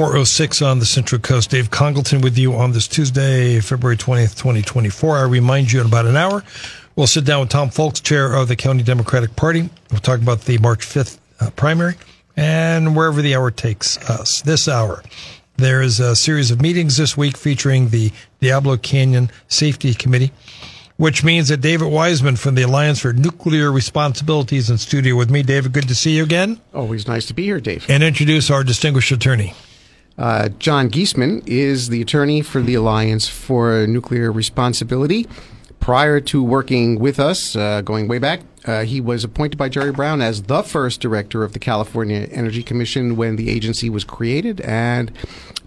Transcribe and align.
Four 0.00 0.16
oh 0.16 0.24
six 0.24 0.62
on 0.62 0.78
the 0.78 0.86
Central 0.86 1.20
Coast. 1.20 1.50
Dave 1.50 1.70
Congalton 1.70 2.22
with 2.22 2.38
you 2.38 2.54
on 2.54 2.72
this 2.72 2.88
Tuesday, 2.88 3.60
February 3.60 3.98
twentieth, 3.98 4.34
twenty 4.34 4.62
twenty 4.62 4.88
four. 4.88 5.18
I 5.18 5.24
remind 5.24 5.70
you 5.70 5.82
in 5.82 5.86
about 5.86 6.06
an 6.06 6.16
hour, 6.16 6.42
we'll 6.96 7.06
sit 7.06 7.26
down 7.26 7.40
with 7.40 7.50
Tom 7.50 7.68
Fulks, 7.68 8.02
chair 8.02 8.32
of 8.32 8.48
the 8.48 8.56
County 8.56 8.82
Democratic 8.82 9.36
Party. 9.36 9.68
We'll 9.90 10.00
talk 10.00 10.22
about 10.22 10.40
the 10.40 10.56
March 10.56 10.86
fifth 10.86 11.20
uh, 11.38 11.50
primary 11.50 11.96
and 12.34 12.96
wherever 12.96 13.20
the 13.20 13.34
hour 13.34 13.50
takes 13.50 13.98
us. 14.08 14.40
This 14.40 14.68
hour, 14.68 15.02
there 15.58 15.82
is 15.82 16.00
a 16.00 16.16
series 16.16 16.50
of 16.50 16.62
meetings 16.62 16.96
this 16.96 17.14
week 17.14 17.36
featuring 17.36 17.90
the 17.90 18.10
Diablo 18.40 18.78
Canyon 18.78 19.30
Safety 19.48 19.92
Committee, 19.92 20.32
which 20.96 21.22
means 21.22 21.48
that 21.48 21.60
David 21.60 21.88
Weisman 21.88 22.38
from 22.38 22.54
the 22.54 22.62
Alliance 22.62 23.00
for 23.00 23.12
Nuclear 23.12 23.70
Responsibility 23.70 24.56
is 24.56 24.70
in 24.70 24.78
studio 24.78 25.14
with 25.14 25.30
me. 25.30 25.42
David, 25.42 25.74
good 25.74 25.88
to 25.88 25.94
see 25.94 26.16
you 26.16 26.22
again. 26.22 26.58
Always 26.72 27.06
nice 27.06 27.26
to 27.26 27.34
be 27.34 27.42
here, 27.42 27.60
Dave. 27.60 27.84
And 27.90 28.02
introduce 28.02 28.50
our 28.50 28.64
distinguished 28.64 29.12
attorney. 29.12 29.52
Uh, 30.20 30.50
John 30.58 30.90
Geesman 30.90 31.42
is 31.46 31.88
the 31.88 32.02
attorney 32.02 32.42
for 32.42 32.60
the 32.60 32.74
Alliance 32.74 33.26
for 33.26 33.86
Nuclear 33.86 34.30
Responsibility. 34.30 35.26
Prior 35.80 36.20
to 36.20 36.42
working 36.42 36.98
with 36.98 37.18
us, 37.18 37.56
uh, 37.56 37.80
going 37.80 38.06
way 38.06 38.18
back, 38.18 38.40
uh, 38.66 38.82
he 38.84 39.00
was 39.00 39.24
appointed 39.24 39.56
by 39.56 39.70
Jerry 39.70 39.92
Brown 39.92 40.20
as 40.20 40.42
the 40.42 40.62
first 40.62 41.00
director 41.00 41.42
of 41.42 41.54
the 41.54 41.58
California 41.58 42.28
Energy 42.30 42.62
Commission 42.62 43.16
when 43.16 43.36
the 43.36 43.48
agency 43.48 43.88
was 43.88 44.04
created, 44.04 44.60
and 44.60 45.10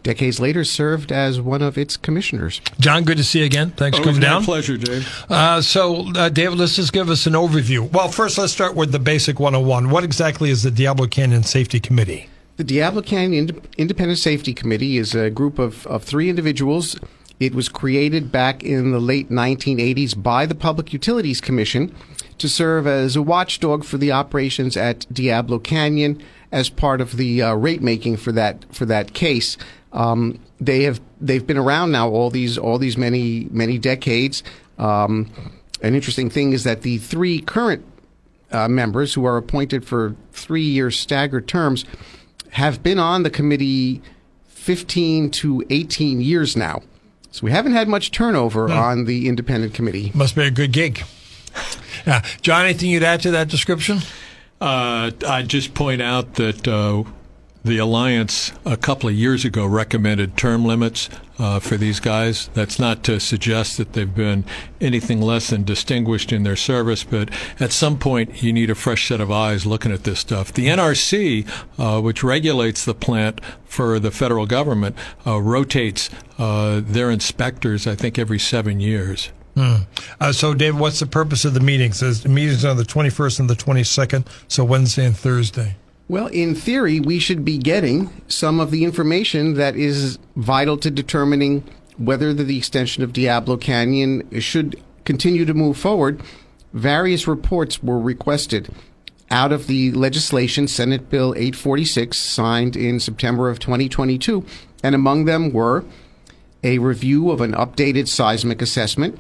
decades 0.04 0.40
later 0.40 0.64
served 0.64 1.12
as 1.12 1.42
one 1.42 1.64
of 1.64 1.76
its 1.76 1.98
commissioners. 1.98 2.62
John, 2.80 3.06
good 3.06 3.18
to 3.18 3.24
see 3.24 3.40
you 3.40 3.46
again. 3.46 3.72
Thanks 3.72 3.98
for 3.98 4.04
Always 4.04 4.18
coming 4.18 4.30
my 4.30 4.36
down. 4.36 4.44
pleasure, 4.46 4.78
Dave. 4.78 5.26
Uh, 5.32 5.62
so, 5.64 6.08
uh, 6.16 6.30
David, 6.30 6.60
let's 6.60 6.76
just 6.76 6.94
give 6.94 7.10
us 7.10 7.26
an 7.26 7.34
overview. 7.34 7.92
Well, 7.92 8.10
first, 8.10 8.38
let's 8.38 8.54
start 8.54 8.76
with 8.76 8.92
the 8.92 9.00
basic 9.00 9.40
101. 9.40 9.90
What 9.90 10.04
exactly 10.04 10.52
is 10.52 10.62
the 10.62 10.70
Diablo 10.70 11.08
Canyon 11.08 11.42
Safety 11.42 11.80
Committee? 11.80 12.30
The 12.56 12.64
Diablo 12.64 13.02
Canyon 13.02 13.50
Ind- 13.50 13.68
Independent 13.78 14.20
Safety 14.20 14.54
Committee 14.54 14.98
is 14.98 15.16
a 15.16 15.32
group 15.32 15.58
of, 15.58 15.88
of 15.88 16.04
three 16.04 16.30
individuals. 16.30 16.96
It 17.40 17.56
was 17.56 17.68
created 17.68 18.32
back 18.32 18.64
in 18.64 18.92
the 18.92 19.00
late 19.00 19.32
1980s 19.32 20.22
by 20.22 20.46
the 20.46 20.54
Public 20.54 20.94
Utilities 20.94 21.42
Commission 21.42 21.96
to 22.38 22.48
serve 22.48 22.86
as 22.86 23.16
a 23.16 23.24
watchdog 23.24 23.84
for 23.84 23.98
the 23.98 24.12
operations 24.12 24.78
at 24.78 25.12
Diablo 25.12 25.58
Canyon 25.58 26.22
as 26.52 26.70
part 26.70 27.02
of 27.02 27.18
the 27.18 27.42
uh, 27.42 27.56
rate 27.56 27.82
making 27.82 28.18
for 28.18 28.32
that 28.34 28.66
for 28.72 28.86
that 28.86 29.14
case. 29.14 29.58
Um, 29.92 30.40
they 30.62 30.84
have 30.84 31.02
they've 31.20 31.46
been 31.46 31.58
around 31.58 31.92
now 31.92 32.08
all 32.08 32.30
these 32.30 32.60
all 32.60 32.78
these 32.78 32.98
many 32.98 33.48
many 33.50 33.80
decades. 33.80 34.44
Um, 34.78 35.32
an 35.82 35.96
interesting 35.96 36.30
thing 36.30 36.54
is 36.54 36.64
that 36.66 36.84
the 36.84 37.00
three 37.00 37.42
current 37.42 37.84
uh, 38.52 38.68
members 38.68 39.16
who 39.16 39.26
are 39.26 39.38
appointed 39.38 39.86
for 39.86 40.16
three 40.32 40.64
year 40.64 40.92
staggered 40.92 41.48
terms 41.48 41.84
have 42.54 42.84
been 42.84 43.00
on 43.00 43.24
the 43.24 43.30
committee 43.30 44.02
15 44.48 45.32
to 45.32 45.64
18 45.70 46.22
years 46.22 46.56
now. 46.56 46.82
So 47.32 47.44
we 47.44 47.52
haven't 47.52 47.74
had 47.74 47.88
much 47.88 48.12
turnover 48.12 48.72
on 48.72 49.06
the 49.06 49.28
independent 49.28 49.74
committee. 49.74 50.12
Must 50.14 50.36
be 50.36 50.44
a 50.44 50.52
good 50.52 50.72
gig. 50.72 51.04
Yeah. 52.06 52.22
John, 52.42 52.66
anything 52.66 52.90
you'd 52.90 53.04
add 53.04 53.22
to 53.22 53.32
that 53.32 53.48
description? 53.48 54.00
Uh, 54.60 55.12
I'd 55.28 55.48
just 55.48 55.74
point 55.74 56.02
out 56.02 56.36
that 56.36 56.68
uh, 56.68 57.04
the 57.64 57.78
Alliance 57.78 58.52
a 58.66 58.76
couple 58.76 59.08
of 59.08 59.16
years 59.16 59.46
ago 59.46 59.66
recommended 59.66 60.36
term 60.36 60.66
limits 60.66 61.10
uh, 61.40 61.60
for 61.60 61.78
these 61.78 62.00
guys. 62.00 62.50
That's 62.54 62.78
not 62.78 63.04
to 63.06 63.20
suggest 63.20 63.78
that 63.78 63.94
they've 63.94 64.14
been 64.14 64.44
anything 64.82 65.22
less 65.22 65.50
than 65.50 65.64
distinguished 65.64 66.34
in 66.34 66.44
their 66.44 66.58
service, 66.58 67.04
but 67.04 67.30
at 67.60 67.72
some 67.72 67.98
point 67.98 68.44
you 68.44 68.52
need 68.52 68.70
a 68.70 68.76
fresh 68.76 69.08
set 69.08 69.22
of 69.22 69.32
eyes 69.32 69.66
looking 69.66 69.92
at 69.92 70.04
this 70.04 70.20
stuff. 70.20 70.54
The 70.54 70.68
NRC, 70.68 71.48
uh, 71.78 72.02
which 72.02 72.24
regulates 72.24 72.84
the 72.84 72.94
plant 72.94 73.40
for 73.64 73.98
the 73.98 74.12
federal 74.12 74.46
government, 74.46 74.98
uh, 75.26 75.42
rotates 75.42 76.10
uh, 76.38 76.82
their 76.84 77.10
inspectors, 77.10 77.88
I 77.88 77.96
think, 77.96 78.20
every 78.20 78.40
seven 78.40 78.82
years. 78.82 79.32
Uh, 80.20 80.32
so, 80.32 80.54
David, 80.54 80.80
what's 80.80 81.00
the 81.00 81.06
purpose 81.06 81.46
of 81.46 81.54
the 81.54 81.60
meetings? 81.60 82.00
The 82.00 82.28
meetings 82.28 82.66
are 82.66 82.70
on 82.70 82.78
the 82.78 82.84
21st 82.84 83.40
and 83.42 83.50
the 83.50 83.56
22nd, 83.56 84.26
so 84.48 84.66
Wednesday 84.66 85.06
and 85.06 85.16
Thursday. 85.16 85.76
Well, 86.10 86.28
in 86.28 86.54
theory, 86.54 87.00
we 87.00 87.18
should 87.20 87.46
be 87.46 87.58
getting 87.58 88.10
some 88.28 88.60
of 88.60 88.72
the 88.72 88.84
information 88.84 89.54
that 89.54 89.78
is 89.78 90.20
vital 90.36 90.78
to 90.78 90.92
determining 90.92 91.64
whether 91.98 92.34
the, 92.34 92.58
extension 92.58 93.04
of 93.04 93.14
Diablo 93.14 93.56
Canyon 93.56 94.28
should 94.42 94.82
continue 95.06 95.46
to 95.46 95.54
move 95.54 95.78
forward. 95.78 96.22
Various 96.74 97.28
reports 97.28 97.82
were 97.82 98.00
requested 98.00 98.70
out 99.32 99.52
of 99.54 99.68
the 99.68 99.92
legislation, 99.94 100.68
Senate 100.68 101.10
Bill 101.10 101.34
846, 101.36 102.18
signed 102.18 102.76
in 102.76 103.00
September 103.00 103.50
of 103.50 103.60
2022, 103.60 104.46
and 104.84 104.96
among 104.96 105.26
them 105.26 105.54
were 105.54 105.86
a 106.64 106.80
review 106.80 107.32
of 107.32 107.40
an 107.40 107.54
updated 107.54 108.08
seismic 108.08 108.62
assessment 108.62 109.18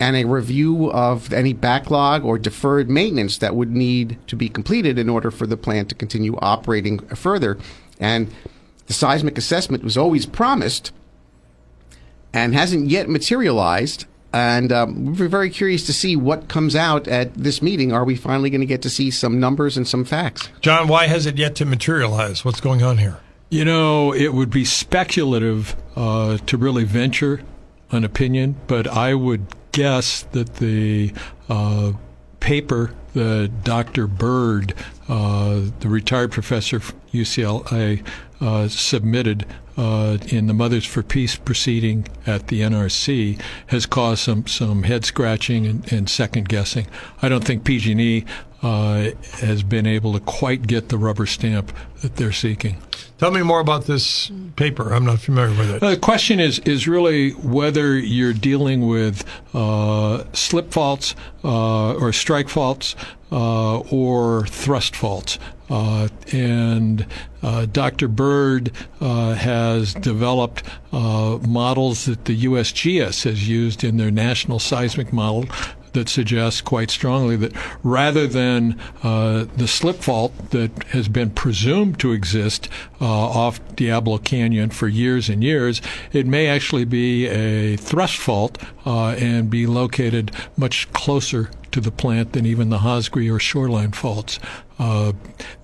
and 0.00 0.16
a 0.16 0.24
review 0.24 0.90
of 0.92 1.32
any 1.32 1.52
backlog 1.52 2.24
or 2.24 2.38
deferred 2.38 2.88
maintenance 2.88 3.38
that 3.38 3.54
would 3.54 3.70
need 3.70 4.16
to 4.28 4.36
be 4.36 4.48
completed 4.48 4.98
in 4.98 5.08
order 5.08 5.30
for 5.30 5.46
the 5.46 5.56
plant 5.56 5.88
to 5.88 5.94
continue 5.94 6.36
operating 6.36 6.98
further. 7.08 7.58
And 7.98 8.32
the 8.86 8.92
seismic 8.92 9.36
assessment 9.36 9.82
was 9.82 9.96
always 9.96 10.24
promised 10.24 10.92
and 12.32 12.54
hasn't 12.54 12.88
yet 12.88 13.08
materialized. 13.08 14.06
And 14.32 14.70
um, 14.72 15.16
we're 15.16 15.28
very 15.28 15.50
curious 15.50 15.86
to 15.86 15.92
see 15.92 16.14
what 16.14 16.48
comes 16.48 16.76
out 16.76 17.08
at 17.08 17.34
this 17.34 17.62
meeting. 17.62 17.92
Are 17.92 18.04
we 18.04 18.14
finally 18.14 18.50
going 18.50 18.60
to 18.60 18.66
get 18.66 18.82
to 18.82 18.90
see 18.90 19.10
some 19.10 19.40
numbers 19.40 19.76
and 19.76 19.88
some 19.88 20.04
facts? 20.04 20.48
John, 20.60 20.86
why 20.86 21.06
has 21.06 21.26
it 21.26 21.38
yet 21.38 21.56
to 21.56 21.64
materialize? 21.64 22.44
What's 22.44 22.60
going 22.60 22.82
on 22.82 22.98
here? 22.98 23.18
You 23.50 23.64
know, 23.64 24.12
it 24.12 24.34
would 24.34 24.50
be 24.50 24.66
speculative 24.66 25.74
uh, 25.96 26.36
to 26.36 26.56
really 26.58 26.84
venture 26.84 27.40
an 27.90 28.04
opinion, 28.04 28.56
but 28.66 28.86
I 28.86 29.14
would 29.14 29.46
guess 29.78 30.24
that 30.32 30.56
the 30.56 31.12
uh, 31.48 31.92
paper 32.40 32.92
that 33.14 33.62
Dr. 33.62 34.08
Bird, 34.08 34.74
uh, 35.08 35.60
the 35.78 35.88
retired 35.88 36.32
professor 36.32 36.80
from 36.80 37.00
UCLA, 37.12 38.04
uh, 38.40 38.66
submitted 38.66 39.46
uh, 39.76 40.18
in 40.30 40.48
the 40.48 40.52
Mothers 40.52 40.84
for 40.84 41.04
Peace 41.04 41.36
proceeding 41.36 42.08
at 42.26 42.48
the 42.48 42.62
NRC 42.62 43.40
has 43.68 43.86
caused 43.86 44.24
some, 44.24 44.48
some 44.48 44.82
head 44.82 45.04
scratching 45.04 45.64
and, 45.64 45.92
and 45.92 46.10
second 46.10 46.48
guessing. 46.48 46.88
I 47.22 47.28
don't 47.28 47.44
think 47.44 47.62
PG&E 47.62 48.24
uh, 48.62 49.10
has 49.34 49.62
been 49.62 49.86
able 49.86 50.12
to 50.14 50.20
quite 50.20 50.66
get 50.66 50.88
the 50.88 50.98
rubber 50.98 51.26
stamp 51.26 51.72
that 52.02 52.16
they're 52.16 52.32
seeking. 52.32 52.78
Tell 53.18 53.32
me 53.32 53.42
more 53.42 53.58
about 53.58 53.86
this 53.86 54.30
paper. 54.54 54.94
I'm 54.94 55.04
not 55.04 55.18
familiar 55.18 55.50
with 55.58 55.70
it. 55.70 55.82
Uh, 55.82 55.90
The 55.90 55.96
question 55.96 56.38
is 56.38 56.60
is 56.60 56.86
really 56.86 57.30
whether 57.32 57.98
you're 57.98 58.32
dealing 58.32 58.86
with 58.86 59.24
uh, 59.52 60.22
slip 60.32 60.72
faults 60.72 61.16
uh, 61.42 61.94
or 61.94 62.12
strike 62.12 62.48
faults 62.48 62.94
uh, 63.32 63.78
or 63.78 64.46
thrust 64.46 64.94
faults. 64.94 65.38
Uh, 65.68 66.08
and 66.32 67.06
Dr. 67.72 68.08
Bird 68.08 68.72
has 69.00 69.94
developed 69.94 70.62
models 70.92 72.06
that 72.06 72.24
the 72.24 72.44
USGS 72.44 73.24
has 73.24 73.48
used 73.48 73.84
in 73.84 73.96
their 73.96 74.10
national 74.10 74.60
seismic 74.60 75.12
model 75.12 75.44
that 75.92 76.08
suggests 76.08 76.60
quite 76.60 76.90
strongly 76.90 77.36
that 77.36 77.52
rather 77.82 78.26
than 78.26 78.78
uh, 79.02 79.46
the 79.56 79.68
slip 79.68 79.96
fault 79.96 80.32
that 80.50 80.70
has 80.88 81.08
been 81.08 81.30
presumed 81.30 81.98
to 82.00 82.12
exist 82.12 82.68
uh, 83.00 83.04
off 83.04 83.60
Diablo 83.76 84.18
Canyon 84.18 84.70
for 84.70 84.88
years 84.88 85.28
and 85.28 85.42
years, 85.42 85.80
it 86.12 86.26
may 86.26 86.46
actually 86.46 86.84
be 86.84 87.26
a 87.26 87.76
thrust 87.76 88.16
fault 88.16 88.58
uh, 88.86 89.10
and 89.10 89.50
be 89.50 89.66
located 89.66 90.32
much 90.56 90.90
closer 90.92 91.50
to 91.72 91.80
the 91.80 91.90
plant 91.90 92.32
than 92.32 92.46
even 92.46 92.70
the 92.70 92.78
Hosgri 92.78 93.32
or 93.32 93.38
shoreline 93.38 93.92
faults. 93.92 94.38
Uh, 94.78 95.12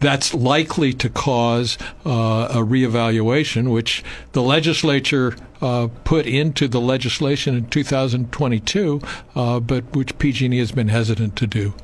that's 0.01 0.35
likely 0.35 0.93
to 0.93 1.09
cause 1.09 1.79
uh, 2.05 2.49
a 2.51 2.57
reevaluation, 2.57 3.71
which 3.73 4.03
the 4.33 4.43
legislature 4.43 5.37
uh, 5.61 5.89
put 6.05 6.27
into 6.27 6.67
the 6.67 6.81
legislation 6.81 7.57
in 7.57 7.69
2022, 7.69 9.01
uh, 9.35 9.61
but 9.61 9.85
which 9.95 10.19
PG&E 10.19 10.59
has 10.59 10.73
been 10.73 10.89
hesitant 10.89 11.37
to 11.37 11.47
do. 11.47 11.75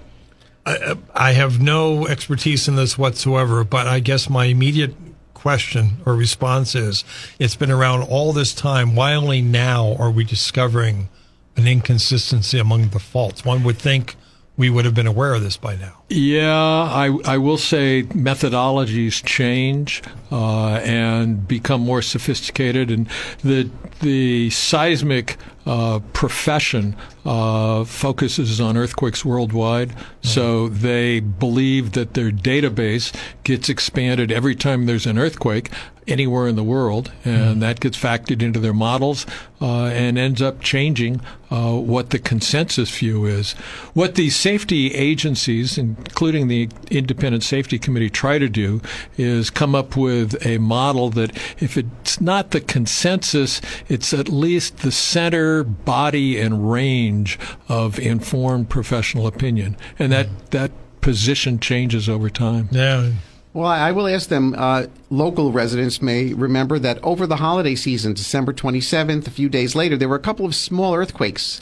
I, 0.66 0.96
I 1.14 1.32
have 1.32 1.61
no 1.61 2.06
expertise 2.06 2.69
in 2.69 2.76
this 2.76 2.99
whatsoever, 2.99 3.64
but 3.64 3.87
I 3.87 4.00
guess 4.00 4.28
my 4.28 4.46
immediate 4.46 4.94
question 5.32 5.96
or 6.05 6.14
response 6.14 6.75
is 6.75 7.02
it's 7.38 7.56
been 7.56 7.70
around 7.70 8.02
all 8.02 8.32
this 8.32 8.55
time. 8.55 8.94
Why 8.94 9.14
only 9.14 9.40
now 9.40 9.96
are 9.99 10.11
we 10.11 10.25
discovering 10.25 11.08
an 11.56 11.67
inconsistency 11.67 12.58
among 12.58 12.88
the 12.88 12.99
faults? 12.99 13.44
One 13.44 13.62
would 13.64 13.79
think 13.79 14.17
we 14.56 14.70
would 14.70 14.85
have 14.85 14.94
been 14.94 15.06
aware 15.06 15.35
of 15.35 15.43
this 15.43 15.56
by 15.56 15.76
now. 15.76 16.00
Yeah, 16.12 16.52
I, 16.52 17.16
I 17.24 17.38
will 17.38 17.56
say 17.56 18.02
methodologies 18.02 19.24
change 19.24 20.02
uh, 20.32 20.80
and 20.82 21.46
become 21.46 21.82
more 21.82 22.02
sophisticated, 22.02 22.90
and 22.90 23.06
the 23.44 23.70
the 24.00 24.50
seismic 24.50 25.36
uh, 25.66 26.00
profession 26.12 26.96
uh, 27.24 27.84
focuses 27.84 28.60
on 28.60 28.76
earthquakes 28.76 29.24
worldwide. 29.24 29.90
Mm-hmm. 29.90 30.28
So 30.28 30.68
they 30.68 31.20
believe 31.20 31.92
that 31.92 32.14
their 32.14 32.30
database 32.30 33.14
gets 33.44 33.68
expanded 33.68 34.32
every 34.32 34.56
time 34.56 34.86
there's 34.86 35.06
an 35.06 35.18
earthquake 35.18 35.70
anywhere 36.08 36.48
in 36.48 36.56
the 36.56 36.64
world, 36.64 37.12
and 37.24 37.56
mm. 37.56 37.60
that 37.60 37.78
gets 37.80 37.96
factored 37.96 38.42
into 38.42 38.58
their 38.58 38.74
models 38.74 39.26
uh, 39.60 39.84
and 39.84 40.18
ends 40.18 40.42
up 40.42 40.60
changing 40.60 41.20
uh, 41.50 41.72
what 41.76 42.10
the 42.10 42.18
consensus 42.18 42.90
view 42.90 43.26
is. 43.26 43.52
What 43.94 44.16
these 44.16 44.34
safety 44.34 44.94
agencies, 44.94 45.78
including 46.06 46.49
the 46.49 46.69
Independent 46.91 47.43
Safety 47.43 47.79
Committee, 47.79 48.11
try 48.11 48.38
to 48.38 48.49
do 48.49 48.81
is 49.17 49.50
come 49.50 49.75
up 49.75 49.97
with 49.97 50.44
a 50.47 50.58
model 50.58 51.11
that 51.11 51.37
if 51.61 51.76
it's 51.76 52.20
not 52.20 52.50
the 52.50 52.61
consensus, 52.61 53.61
it's 53.88 54.12
at 54.12 54.29
least 54.29 54.79
the 54.79 54.93
center 54.93 55.64
body 55.64 56.38
and 56.38 56.70
range 56.70 57.38
of 57.69 57.99
informed 57.99 58.69
professional 58.69 59.26
opinion, 59.26 59.76
and 59.99 60.12
that 60.12 60.26
mm. 60.26 60.50
that 60.50 60.70
position 61.00 61.58
changes 61.58 62.08
over 62.08 62.29
time. 62.29 62.69
Yeah. 62.70 63.11
Well, 63.52 63.67
I 63.67 63.91
will 63.91 64.06
ask 64.06 64.29
them. 64.29 64.55
Uh, 64.56 64.87
local 65.11 65.50
residents 65.50 66.00
may 66.00 66.32
remember 66.32 66.79
that 66.79 67.02
over 67.02 67.26
the 67.26 67.37
holiday 67.37 67.75
season, 67.75 68.14
December 68.14 68.52
27th, 68.52 69.26
a 69.26 69.31
few 69.31 69.49
days 69.49 69.75
later, 69.75 69.97
there 69.97 70.08
were 70.08 70.17
a 70.17 70.20
couple 70.20 70.47
of 70.47 70.55
small 70.55 70.94
earthquakes. 70.94 71.61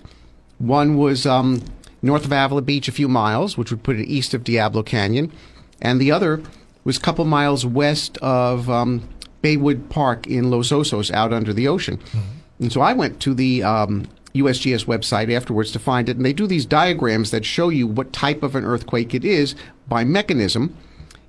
One 0.58 0.98
was 0.98 1.24
um, 1.24 1.62
north 2.02 2.24
of 2.24 2.32
Avila 2.32 2.62
Beach, 2.62 2.88
a 2.88 2.92
few 2.92 3.08
miles, 3.08 3.56
which 3.56 3.70
would 3.70 3.82
put 3.82 3.98
it 3.98 4.06
east 4.06 4.34
of 4.34 4.44
Diablo 4.44 4.82
Canyon, 4.82 5.32
and 5.80 6.00
the 6.00 6.10
other 6.10 6.42
was 6.84 6.96
a 6.96 7.00
couple 7.00 7.24
miles 7.24 7.66
west 7.66 8.18
of 8.18 8.70
um, 8.70 9.08
Baywood 9.42 9.88
Park 9.88 10.26
in 10.26 10.50
Los 10.50 10.70
Osos, 10.70 11.10
out 11.10 11.32
under 11.32 11.52
the 11.52 11.68
ocean. 11.68 11.98
Mm-hmm. 11.98 12.18
And 12.60 12.72
so 12.72 12.80
I 12.80 12.92
went 12.92 13.20
to 13.20 13.34
the 13.34 13.62
um, 13.62 14.08
USGS 14.34 14.86
website 14.86 15.34
afterwards 15.34 15.70
to 15.72 15.78
find 15.78 16.08
it, 16.08 16.16
and 16.16 16.24
they 16.24 16.32
do 16.32 16.46
these 16.46 16.66
diagrams 16.66 17.30
that 17.30 17.44
show 17.44 17.68
you 17.68 17.86
what 17.86 18.12
type 18.12 18.42
of 18.42 18.54
an 18.54 18.64
earthquake 18.64 19.14
it 19.14 19.24
is 19.24 19.54
by 19.88 20.04
mechanism 20.04 20.76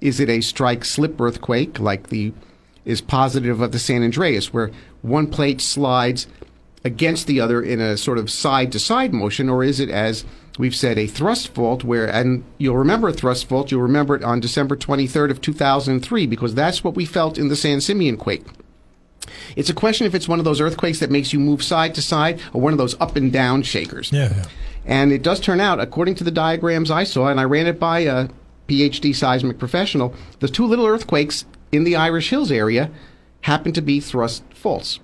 is 0.02 0.20
it 0.20 0.30
a 0.30 0.42
strike 0.42 0.86
slip 0.86 1.20
earthquake 1.20 1.80
like 1.80 2.08
the 2.10 2.34
is 2.86 3.02
positive 3.02 3.62
of 3.62 3.72
the 3.72 3.80
San 3.80 4.04
Andreas, 4.04 4.54
where 4.54 4.72
one 5.02 5.28
plate 5.28 5.62
slides 5.62 6.26
against 6.84 7.28
the 7.28 7.40
other 7.40 7.62
in 7.62 7.80
a 7.82 7.98
sort 7.98 8.18
of 8.18 8.32
side 8.32 8.72
to 8.72 8.80
side 8.80 9.14
motion, 9.14 9.50
or 9.50 9.64
is 9.64 9.80
it 9.80 9.90
as 9.90 10.26
we've 10.58 10.76
said 10.76 10.98
a 10.98 11.08
thrust 11.08 11.54
fault 11.54 11.84
where 11.84 12.08
and 12.08 12.44
you'll 12.58 12.78
remember 12.78 13.10
a 13.10 13.14
thrust 13.14 13.48
fault, 13.48 13.72
you'll 13.72 13.82
remember 13.82 14.16
it 14.16 14.24
on 14.24 14.40
December 14.40 14.76
23rd 14.76 15.32
of 15.32 15.42
2003 15.42 16.28
because 16.28 16.56
that's 16.56 16.84
what 16.84 16.96
we 16.96 17.06
felt 17.06 17.38
in 17.38 17.50
the 17.50 17.56
San 17.56 17.82
Simeon 17.82 18.18
quake. 18.18 18.46
It's 19.56 19.70
a 19.70 19.74
question 19.74 20.08
if 20.08 20.16
it's 20.16 20.28
one 20.28 20.40
of 20.40 20.46
those 20.46 20.62
earthquakes 20.62 21.00
that 21.00 21.12
makes 21.12 21.34
you 21.34 21.40
move 21.40 21.64
side 21.64 21.94
to 21.96 22.02
side 22.02 22.42
or 22.54 22.62
one 22.62 22.74
of 22.74 22.78
those 22.78 23.00
up 23.00 23.16
and 23.16 23.32
down 23.32 23.64
shakers. 23.64 24.12
Yeah. 24.12 24.34
yeah. 24.36 24.46
And 24.86 25.12
it 25.12 25.22
does 25.22 25.40
turn 25.40 25.60
out, 25.60 25.80
according 25.80 26.16
to 26.16 26.24
the 26.24 26.32
diagrams 26.32 26.90
I 26.90 27.04
saw, 27.04 27.28
and 27.28 27.40
I 27.40 27.44
ran 27.44 27.68
it 27.68 27.80
by 27.80 28.00
a 28.00 28.30
PhD 28.68 29.16
seismic 29.16 29.60
professional, 29.60 30.14
the 30.40 30.48
two 30.48 30.66
little 30.66 30.86
earthquakes 30.86 31.46
in 31.72 31.84
the 31.84 31.96
Irish 31.96 32.30
Hills 32.30 32.52
area 32.52 32.90
happen 33.42 33.72
to 33.74 33.82
be 33.82 34.00
thrust 34.00 34.44
faults 34.54 35.00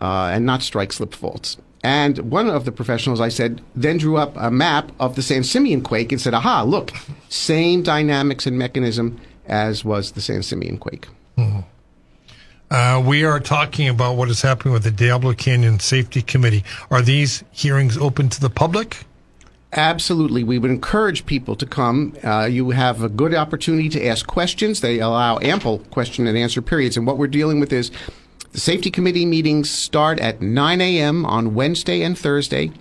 uh, 0.00 0.30
and 0.32 0.44
not 0.44 0.62
strike 0.62 0.92
slip 0.92 1.14
faults. 1.14 1.56
And 1.86 2.18
one 2.32 2.48
of 2.48 2.64
the 2.64 2.72
professionals 2.72 3.20
I 3.20 3.28
said 3.28 3.62
then 3.76 3.96
drew 3.96 4.16
up 4.16 4.32
a 4.36 4.50
map 4.50 4.90
of 4.98 5.14
the 5.14 5.22
San 5.22 5.44
Simeon 5.44 5.82
quake 5.82 6.10
and 6.10 6.20
said, 6.20 6.34
aha, 6.34 6.64
look, 6.64 6.90
same 7.28 7.84
dynamics 7.84 8.44
and 8.44 8.58
mechanism 8.58 9.20
as 9.46 9.84
was 9.84 10.10
the 10.10 10.20
San 10.20 10.42
Simeon 10.42 10.78
quake. 10.78 11.06
Mm-hmm. 11.38 11.60
Uh, 12.72 13.00
we 13.06 13.24
are 13.24 13.38
talking 13.38 13.88
about 13.88 14.16
what 14.16 14.28
is 14.28 14.42
happening 14.42 14.74
with 14.74 14.82
the 14.82 14.90
Diablo 14.90 15.32
Canyon 15.32 15.78
Safety 15.78 16.22
Committee. 16.22 16.64
Are 16.90 17.02
these 17.02 17.44
hearings 17.52 17.96
open 17.96 18.30
to 18.30 18.40
the 18.40 18.50
public? 18.50 19.04
Absolutely. 19.72 20.42
We 20.42 20.58
would 20.58 20.72
encourage 20.72 21.24
people 21.24 21.54
to 21.54 21.66
come. 21.66 22.16
Uh, 22.24 22.46
you 22.46 22.70
have 22.70 23.04
a 23.04 23.08
good 23.08 23.32
opportunity 23.32 23.88
to 23.90 24.04
ask 24.04 24.26
questions. 24.26 24.80
They 24.80 24.98
allow 24.98 25.38
ample 25.38 25.78
question 25.90 26.26
and 26.26 26.36
answer 26.36 26.60
periods. 26.60 26.96
And 26.96 27.06
what 27.06 27.16
we're 27.16 27.28
dealing 27.28 27.60
with 27.60 27.72
is 27.72 27.92
the 28.56 28.60
safety 28.60 28.90
committee 28.90 29.26
meetings 29.26 29.70
start 29.70 30.18
at 30.18 30.40
9 30.40 30.80
a.m. 30.80 31.26
on 31.26 31.54
Wednesday 31.54 32.00
and 32.00 32.18
Thursday 32.18 32.72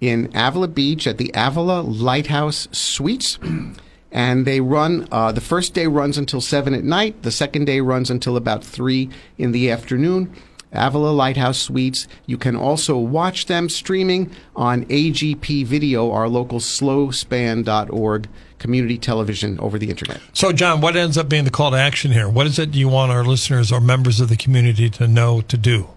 in 0.00 0.30
Avila 0.32 0.68
Beach 0.68 1.08
at 1.08 1.18
the 1.18 1.32
Avila 1.34 1.80
Lighthouse 1.80 2.68
Suites. 2.70 3.36
And 4.10 4.46
they 4.46 4.62
run, 4.62 5.06
uh, 5.12 5.32
the 5.32 5.42
first 5.42 5.74
day 5.74 5.86
runs 5.86 6.16
until 6.16 6.40
7 6.40 6.72
at 6.72 6.82
night. 6.82 7.24
The 7.24 7.30
second 7.30 7.66
day 7.66 7.80
runs 7.80 8.10
until 8.10 8.38
about 8.38 8.64
3 8.64 9.10
in 9.36 9.52
the 9.52 9.70
afternoon. 9.70 10.32
Avila 10.72 11.10
Lighthouse 11.10 11.58
Suites. 11.58 12.08
You 12.24 12.38
can 12.38 12.56
also 12.56 12.96
watch 12.96 13.46
them 13.46 13.68
streaming 13.68 14.30
on 14.56 14.86
AGP 14.86 15.66
Video, 15.66 16.10
our 16.10 16.26
local 16.26 16.58
slospan.org 16.58 18.28
community 18.58 18.98
television 18.98 19.58
over 19.60 19.78
the 19.78 19.90
internet. 19.90 20.20
So, 20.32 20.52
John, 20.52 20.80
what 20.80 20.96
ends 20.96 21.16
up 21.18 21.28
being 21.28 21.44
the 21.44 21.50
call 21.50 21.70
to 21.70 21.76
action 21.76 22.12
here? 22.12 22.28
What 22.28 22.46
is 22.46 22.58
it 22.58 22.74
you 22.74 22.88
want 22.88 23.12
our 23.12 23.24
listeners 23.24 23.72
or 23.72 23.80
members 23.80 24.20
of 24.20 24.28
the 24.28 24.36
community 24.36 24.90
to 24.90 25.08
know 25.08 25.40
to 25.42 25.56
do? 25.56 25.88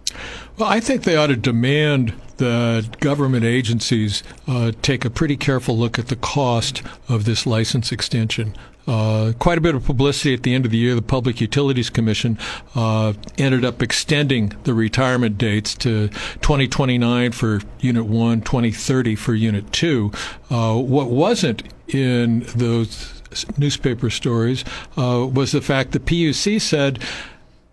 Well, 0.58 0.70
I 0.70 0.80
think 0.80 1.04
they 1.04 1.16
ought 1.16 1.28
to 1.28 1.36
demand 1.36 2.14
that 2.38 3.00
government 3.00 3.46
agencies 3.46 4.24
uh, 4.48 4.72
take 4.82 5.06
a 5.06 5.10
pretty 5.10 5.38
careful 5.38 5.78
look 5.78 6.00
at 6.00 6.08
the 6.08 6.16
cost 6.16 6.82
of 7.08 7.26
this 7.26 7.46
license 7.46 7.92
extension. 7.92 8.56
Uh, 8.88 9.34
quite 9.38 9.60
a 9.60 9.62
bit 9.62 9.76
of 9.76 9.86
publicity 9.86 10.34
at 10.34 10.42
the 10.42 10.56
end 10.56 10.66
of 10.66 10.72
the 10.72 10.78
year. 10.78 10.96
The 10.96 11.04
Public 11.04 11.40
Utilities 11.40 11.92
Commission 11.92 12.40
uh, 12.74 13.14
ended 13.38 13.64
up 13.64 13.82
extending 13.82 14.54
the 14.64 14.74
retirement 14.74 15.38
dates 15.38 15.76
to 15.76 16.08
2029 16.42 17.32
for 17.32 17.62
Unit 17.80 18.06
1, 18.06 18.42
2030 18.42 19.16
for 19.16 19.36
Unit 19.36 19.72
2. 19.72 20.12
Uh, 20.50 20.78
what 20.78 21.10
wasn't 21.10 21.64
in 21.88 22.40
those 22.56 23.22
newspaper 23.58 24.10
stories 24.10 24.66
uh, 24.98 25.28
was 25.32 25.52
the 25.52 25.62
fact 25.62 25.92
that 25.92 26.06
PUC 26.06 26.60
said 26.60 27.00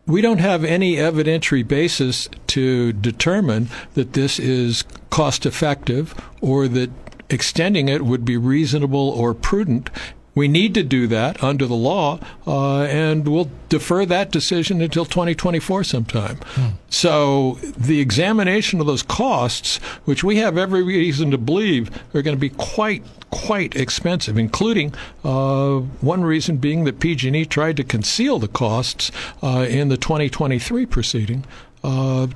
we 0.08 0.22
don't 0.22 0.38
have 0.38 0.64
any 0.64 0.96
evidentiary 0.96 1.66
basis 1.66 2.28
to 2.48 2.92
determine 2.94 3.68
that 3.94 4.14
this 4.14 4.38
is 4.38 4.82
cost 5.10 5.46
effective 5.46 6.14
or 6.40 6.66
that 6.66 6.90
extending 7.30 7.88
it 7.88 8.04
would 8.04 8.24
be 8.24 8.36
reasonable 8.36 9.10
or 9.10 9.34
prudent 9.34 9.90
we 10.38 10.48
need 10.48 10.72
to 10.74 10.84
do 10.84 11.08
that 11.08 11.42
under 11.42 11.66
the 11.66 11.74
law, 11.74 12.20
uh, 12.46 12.82
and 12.82 13.26
we'll 13.26 13.50
defer 13.68 14.06
that 14.06 14.30
decision 14.30 14.80
until 14.80 15.04
2024 15.04 15.82
sometime. 15.82 16.36
Hmm. 16.36 16.68
So 16.88 17.58
the 17.76 18.00
examination 18.00 18.80
of 18.80 18.86
those 18.86 19.02
costs, 19.02 19.78
which 20.04 20.22
we 20.22 20.36
have 20.36 20.56
every 20.56 20.82
reason 20.84 21.32
to 21.32 21.38
believe 21.38 21.90
are 22.14 22.22
going 22.22 22.36
to 22.36 22.40
be 22.40 22.50
quite 22.50 23.04
quite 23.30 23.76
expensive, 23.76 24.38
including 24.38 24.94
uh, 25.22 25.80
one 26.00 26.22
reason 26.22 26.56
being 26.56 26.84
that 26.84 26.98
PG&E 26.98 27.44
tried 27.44 27.76
to 27.76 27.84
conceal 27.84 28.38
the 28.38 28.48
costs 28.48 29.10
uh, 29.42 29.66
in 29.68 29.88
the 29.88 29.98
2023 29.98 30.86
proceeding. 30.86 31.44
Uh, 31.84 32.28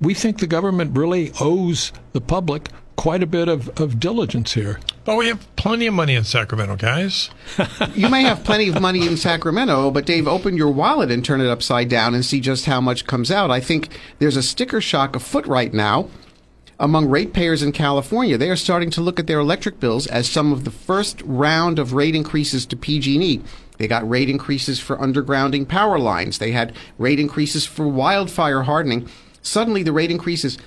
we 0.00 0.12
think 0.12 0.38
the 0.38 0.46
government 0.46 0.96
really 0.96 1.30
owes 1.40 1.92
the 2.12 2.20
public 2.20 2.68
quite 2.96 3.22
a 3.22 3.26
bit 3.26 3.48
of, 3.48 3.68
of 3.80 4.00
diligence 4.00 4.54
here. 4.54 4.80
But 5.04 5.16
we 5.16 5.28
have 5.28 5.46
plenty 5.56 5.86
of 5.86 5.94
money 5.94 6.14
in 6.14 6.24
Sacramento, 6.24 6.76
guys. 6.76 7.30
you 7.94 8.08
may 8.08 8.22
have 8.22 8.44
plenty 8.44 8.68
of 8.68 8.80
money 8.80 9.06
in 9.06 9.16
Sacramento, 9.16 9.90
but 9.90 10.06
Dave, 10.06 10.26
open 10.26 10.56
your 10.56 10.70
wallet 10.70 11.10
and 11.10 11.24
turn 11.24 11.40
it 11.40 11.48
upside 11.48 11.88
down 11.88 12.14
and 12.14 12.24
see 12.24 12.40
just 12.40 12.66
how 12.66 12.80
much 12.80 13.06
comes 13.06 13.30
out. 13.30 13.50
I 13.50 13.60
think 13.60 13.98
there's 14.18 14.36
a 14.36 14.42
sticker 14.42 14.80
shock 14.80 15.14
afoot 15.14 15.46
right 15.46 15.72
now 15.72 16.08
among 16.80 17.06
ratepayers 17.06 17.62
in 17.62 17.72
California. 17.72 18.36
They 18.36 18.50
are 18.50 18.56
starting 18.56 18.90
to 18.90 19.00
look 19.00 19.20
at 19.20 19.26
their 19.26 19.38
electric 19.38 19.80
bills 19.80 20.06
as 20.06 20.28
some 20.28 20.52
of 20.52 20.64
the 20.64 20.70
first 20.70 21.22
round 21.24 21.78
of 21.78 21.92
rate 21.92 22.14
increases 22.14 22.66
to 22.66 22.76
PG&E. 22.76 23.42
They 23.78 23.88
got 23.88 24.08
rate 24.08 24.30
increases 24.30 24.80
for 24.80 24.96
undergrounding 24.96 25.68
power 25.68 25.98
lines. 25.98 26.38
They 26.38 26.52
had 26.52 26.74
rate 26.98 27.20
increases 27.20 27.66
for 27.66 27.86
wildfire 27.88 28.62
hardening. 28.62 29.08
Suddenly, 29.42 29.82
the 29.82 29.92
rate 29.92 30.10
increases 30.10 30.58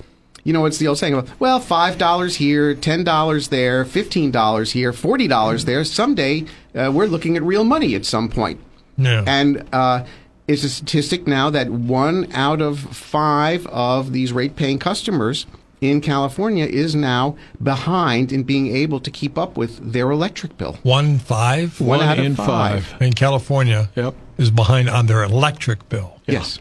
you 0.47 0.53
know, 0.53 0.63
it's 0.63 0.77
the 0.77 0.87
old 0.87 0.97
saying 0.97 1.13
about, 1.13 1.27
well, 1.41 1.59
$5 1.59 2.35
here, 2.37 2.73
$10 2.73 3.49
there, 3.49 3.83
$15 3.83 4.71
here, 4.71 4.93
$40 4.93 5.65
there. 5.65 5.83
Someday 5.83 6.45
uh, 6.73 6.89
we're 6.93 7.05
looking 7.07 7.35
at 7.35 7.43
real 7.43 7.65
money 7.65 7.95
at 7.95 8.05
some 8.05 8.29
point. 8.29 8.57
Yeah. 8.97 9.25
And 9.27 9.67
uh, 9.73 10.05
it's 10.47 10.63
a 10.63 10.69
statistic 10.69 11.27
now 11.27 11.49
that 11.49 11.69
one 11.69 12.31
out 12.31 12.61
of 12.61 12.79
five 12.79 13.67
of 13.67 14.13
these 14.13 14.31
rate 14.31 14.55
paying 14.55 14.79
customers 14.79 15.45
in 15.81 15.99
California 15.99 16.63
is 16.65 16.95
now 16.95 17.35
behind 17.61 18.31
in 18.31 18.43
being 18.43 18.73
able 18.73 19.01
to 19.01 19.11
keep 19.11 19.37
up 19.37 19.57
with 19.57 19.91
their 19.91 20.09
electric 20.11 20.57
bill. 20.57 20.77
One 20.83 21.19
five? 21.19 21.81
One, 21.81 21.99
One 21.99 22.07
out 22.07 22.19
in 22.19 22.37
five. 22.37 22.85
five. 22.85 23.01
In 23.01 23.11
California. 23.11 23.89
Yep. 23.95 24.15
is 24.37 24.49
behind 24.49 24.89
on 24.89 25.07
their 25.07 25.23
electric 25.23 25.89
bill. 25.89 26.21
Yes. 26.25 26.59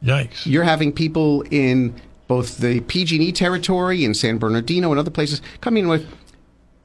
Yikes. 0.00 0.46
You're 0.46 0.62
having 0.62 0.92
people 0.92 1.42
in 1.50 2.00
both 2.28 2.58
the 2.58 2.80
PG&E 2.80 3.32
territory 3.32 4.04
in 4.04 4.14
San 4.14 4.38
Bernardino 4.38 4.90
and 4.90 5.00
other 5.00 5.10
places 5.10 5.42
coming 5.60 5.88
with 5.88 6.06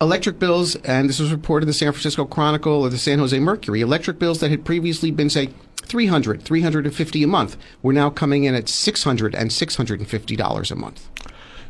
electric 0.02 0.40
bills, 0.40 0.76
and 0.78 1.08
this 1.08 1.20
was 1.20 1.32
reported 1.32 1.66
in 1.66 1.68
the 1.68 1.74
San 1.74 1.92
Francisco 1.92 2.26
Chronicle 2.26 2.74
or 2.82 2.90
the 2.90 2.98
San 2.98 3.20
Jose 3.20 3.38
Mercury, 3.40 3.82
electric 3.82 4.20
bills 4.20 4.40
that 4.40 4.50
had 4.52 4.66
previously 4.66 5.12
been, 5.12 5.30
say, 5.30 5.50
300 5.86 6.42
350 6.44 7.24
a 7.24 7.28
month 7.28 7.58
were 7.82 7.94
now 7.94 8.10
coming 8.10 8.46
in 8.46 8.56
at 8.56 8.70
600 8.70 9.36
and 9.36 9.50
$650 9.52 10.72
a 10.72 10.76
month. 10.76 11.10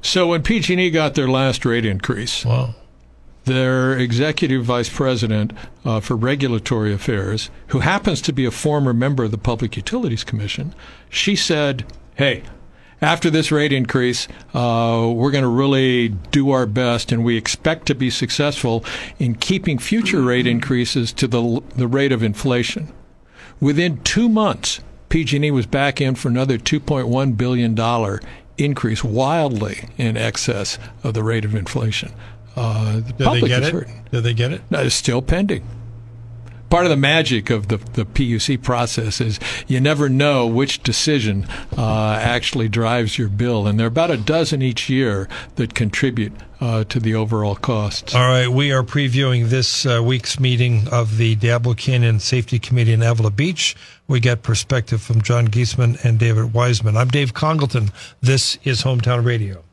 So 0.01 0.27
when 0.27 0.44
PG&E 0.44 0.92
got 0.92 1.15
their 1.15 1.27
last 1.27 1.65
rate 1.65 1.86
increase, 1.86 2.46
Wow. 2.46 2.75
their 3.46 3.98
executive 3.98 4.63
vice 4.65 4.89
president 4.89 5.51
uh, 5.84 6.00
for 6.00 6.15
regulatory 6.15 6.94
affairs, 6.94 7.50
who 7.68 7.80
happens 7.80 8.22
to 8.22 8.34
be 8.34 8.46
a 8.46 8.51
former 8.51 8.94
member 8.94 9.24
of 9.24 9.32
the 9.32 9.38
Public 9.38 9.75
Utilities 9.75 10.24
Commission, 10.24 10.74
she 11.10 11.36
said, 11.36 11.86
"Hey." 12.15 12.44
After 13.03 13.29
this 13.29 13.51
rate 13.51 13.74
increase, 13.74 14.29
uh, 14.53 15.12
we're 15.13 15.31
going 15.31 15.43
to 15.43 15.50
really 15.50 16.07
do 16.07 16.51
our 16.51 16.65
best, 16.65 17.12
and 17.12 17.22
we 17.22 17.36
expect 17.36 17.86
to 17.88 17.95
be 17.95 18.10
successful 18.10 18.86
in 19.19 19.36
keeping 19.36 19.77
future 19.77 20.22
rate 20.22 20.48
increases 20.48 21.12
to 21.13 21.27
the 21.27 21.62
the 21.75 21.88
rate 21.89 22.13
of 22.13 22.24
inflation. 22.24 22.93
Within 23.60 24.01
two 24.03 24.29
months, 24.29 24.79
PG&E 25.10 25.51
was 25.51 25.65
back 25.65 26.00
in 26.00 26.15
for 26.15 26.29
another 26.29 26.57
2.1 26.57 27.36
billion 27.36 27.75
dollar 27.75 28.22
increase, 28.57 29.03
wildly 29.03 29.89
in 29.98 30.15
excess 30.15 30.79
of 31.03 31.13
the 31.13 31.24
rate 31.24 31.43
of 31.43 31.53
inflation. 31.55 32.13
Uh, 32.55 33.01
the 33.01 33.01
Did 33.01 33.43
they 33.43 33.48
get 33.50 33.63
is 33.63 33.67
it? 33.67 33.74
hurting. 33.74 34.07
Did 34.12 34.22
they 34.24 34.33
get 34.33 34.53
it? 34.53 34.62
No, 34.69 34.79
it's 34.79 34.95
still 34.95 35.22
pending. 35.22 35.67
Part 36.74 36.88
of 36.88 36.89
the 36.89 36.98
magic 36.98 37.51
of 37.51 37.68
the, 37.68 37.77
the 37.77 38.03
PUC 38.03 38.63
process 38.63 39.22
is 39.22 39.39
you 39.68 39.80
never 39.80 40.10
know 40.10 40.48
which 40.48 40.82
decision 40.82 41.46
uh, 41.77 42.18
actually 42.20 42.68
drives 42.68 43.15
your 43.15 43.30
bill, 43.30 43.68
and 43.68 43.77
there 43.77 43.86
are 43.86 43.89
about 43.89 44.10
a 44.10 44.18
dozen 44.18 44.63
each 44.63 44.89
year 44.89 45.30
that 45.58 45.75
contribute 45.75 46.34
uh, 46.60 46.84
to 46.86 47.00
the 47.00 47.13
overall 47.13 47.53
costs. 47.53 48.15
All 48.15 48.27
right, 48.27 48.48
we 48.48 48.72
are 48.72 48.82
previewing 48.82 49.50
this 49.50 49.86
uh, 49.86 50.01
week's 50.03 50.39
meeting 50.39 50.88
of 50.92 51.18
the 51.18 51.36
Diablo 51.36 51.75
Canyon 51.75 52.20
Safety 52.20 52.58
Committee 52.58 52.94
in 52.94 53.03
Avila 53.03 53.30
Beach. 53.30 53.75
We 54.08 54.20
get 54.20 54.42
perspective 54.42 55.00
from 55.00 55.22
John 55.22 55.50
Geesman 55.50 56.03
and 56.03 56.18
David 56.18 56.53
Weisman. 56.53 56.98
I'm 56.98 57.10
Dave 57.10 57.36
Congalton. 57.36 57.92
This 58.22 58.58
is 58.63 58.82
Hometown 58.82 59.24
Radio. 59.24 59.63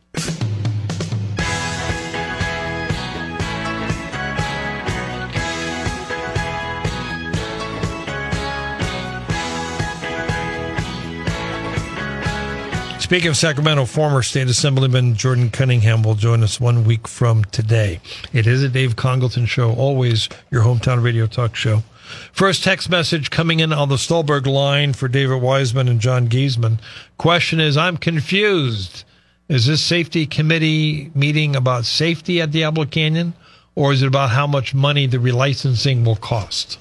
Speaking 13.10 13.30
of 13.30 13.36
Sacramento, 13.36 13.86
former 13.86 14.22
State 14.22 14.46
Assemblyman 14.46 15.16
Jordan 15.16 15.50
Cunningham 15.50 16.04
will 16.04 16.14
join 16.14 16.44
us 16.44 16.60
one 16.60 16.84
week 16.84 17.08
from 17.08 17.42
today. 17.46 17.98
It 18.32 18.46
is 18.46 18.62
a 18.62 18.68
Dave 18.68 18.94
Congalton 18.94 19.48
show, 19.48 19.74
always 19.74 20.28
your 20.52 20.62
hometown 20.62 21.02
radio 21.02 21.26
talk 21.26 21.56
show. 21.56 21.82
First 22.30 22.62
text 22.62 22.88
message 22.88 23.30
coming 23.30 23.58
in 23.58 23.72
on 23.72 23.88
the 23.88 23.98
Stolberg 23.98 24.46
line 24.46 24.92
for 24.92 25.08
David 25.08 25.42
Weisman 25.42 25.90
and 25.90 25.98
John 25.98 26.28
Geesman. 26.28 26.78
Question 27.18 27.58
is, 27.58 27.76
I'm 27.76 27.96
confused. 27.96 29.02
Is 29.48 29.66
this 29.66 29.82
safety 29.82 30.24
committee 30.24 31.10
meeting 31.12 31.56
about 31.56 31.86
safety 31.86 32.40
at 32.40 32.52
Diablo 32.52 32.84
Canyon, 32.84 33.34
or 33.74 33.92
is 33.92 34.04
it 34.04 34.06
about 34.06 34.30
how 34.30 34.46
much 34.46 34.72
money 34.72 35.08
the 35.08 35.18
relicensing 35.18 36.04
will 36.04 36.14
cost? 36.14 36.78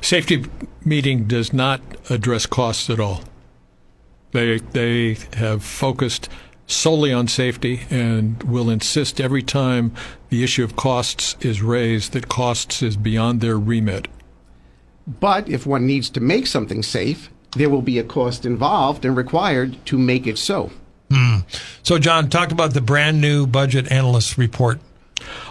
Safety 0.00 0.44
meeting 0.84 1.24
does 1.24 1.52
not 1.52 1.80
address 2.08 2.46
costs 2.46 2.88
at 2.88 3.00
all. 3.00 3.24
They 4.32 4.58
they 4.58 5.18
have 5.34 5.62
focused 5.62 6.28
solely 6.66 7.12
on 7.12 7.28
safety 7.28 7.82
and 7.90 8.42
will 8.42 8.70
insist 8.70 9.20
every 9.20 9.42
time 9.42 9.94
the 10.30 10.42
issue 10.42 10.64
of 10.64 10.76
costs 10.76 11.36
is 11.40 11.62
raised 11.62 12.12
that 12.12 12.28
costs 12.28 12.82
is 12.82 12.96
beyond 12.96 13.40
their 13.40 13.58
remit. 13.58 14.08
But 15.06 15.48
if 15.48 15.66
one 15.66 15.86
needs 15.86 16.08
to 16.10 16.20
make 16.20 16.46
something 16.46 16.82
safe, 16.82 17.30
there 17.56 17.68
will 17.68 17.82
be 17.82 17.98
a 17.98 18.04
cost 18.04 18.46
involved 18.46 19.04
and 19.04 19.16
required 19.16 19.76
to 19.86 19.98
make 19.98 20.26
it 20.26 20.38
so. 20.38 20.70
Hmm. 21.10 21.38
So, 21.82 21.98
John, 21.98 22.30
talked 22.30 22.52
about 22.52 22.72
the 22.72 22.80
brand 22.80 23.20
new 23.20 23.46
budget 23.46 23.90
analyst 23.92 24.38
report. 24.38 24.80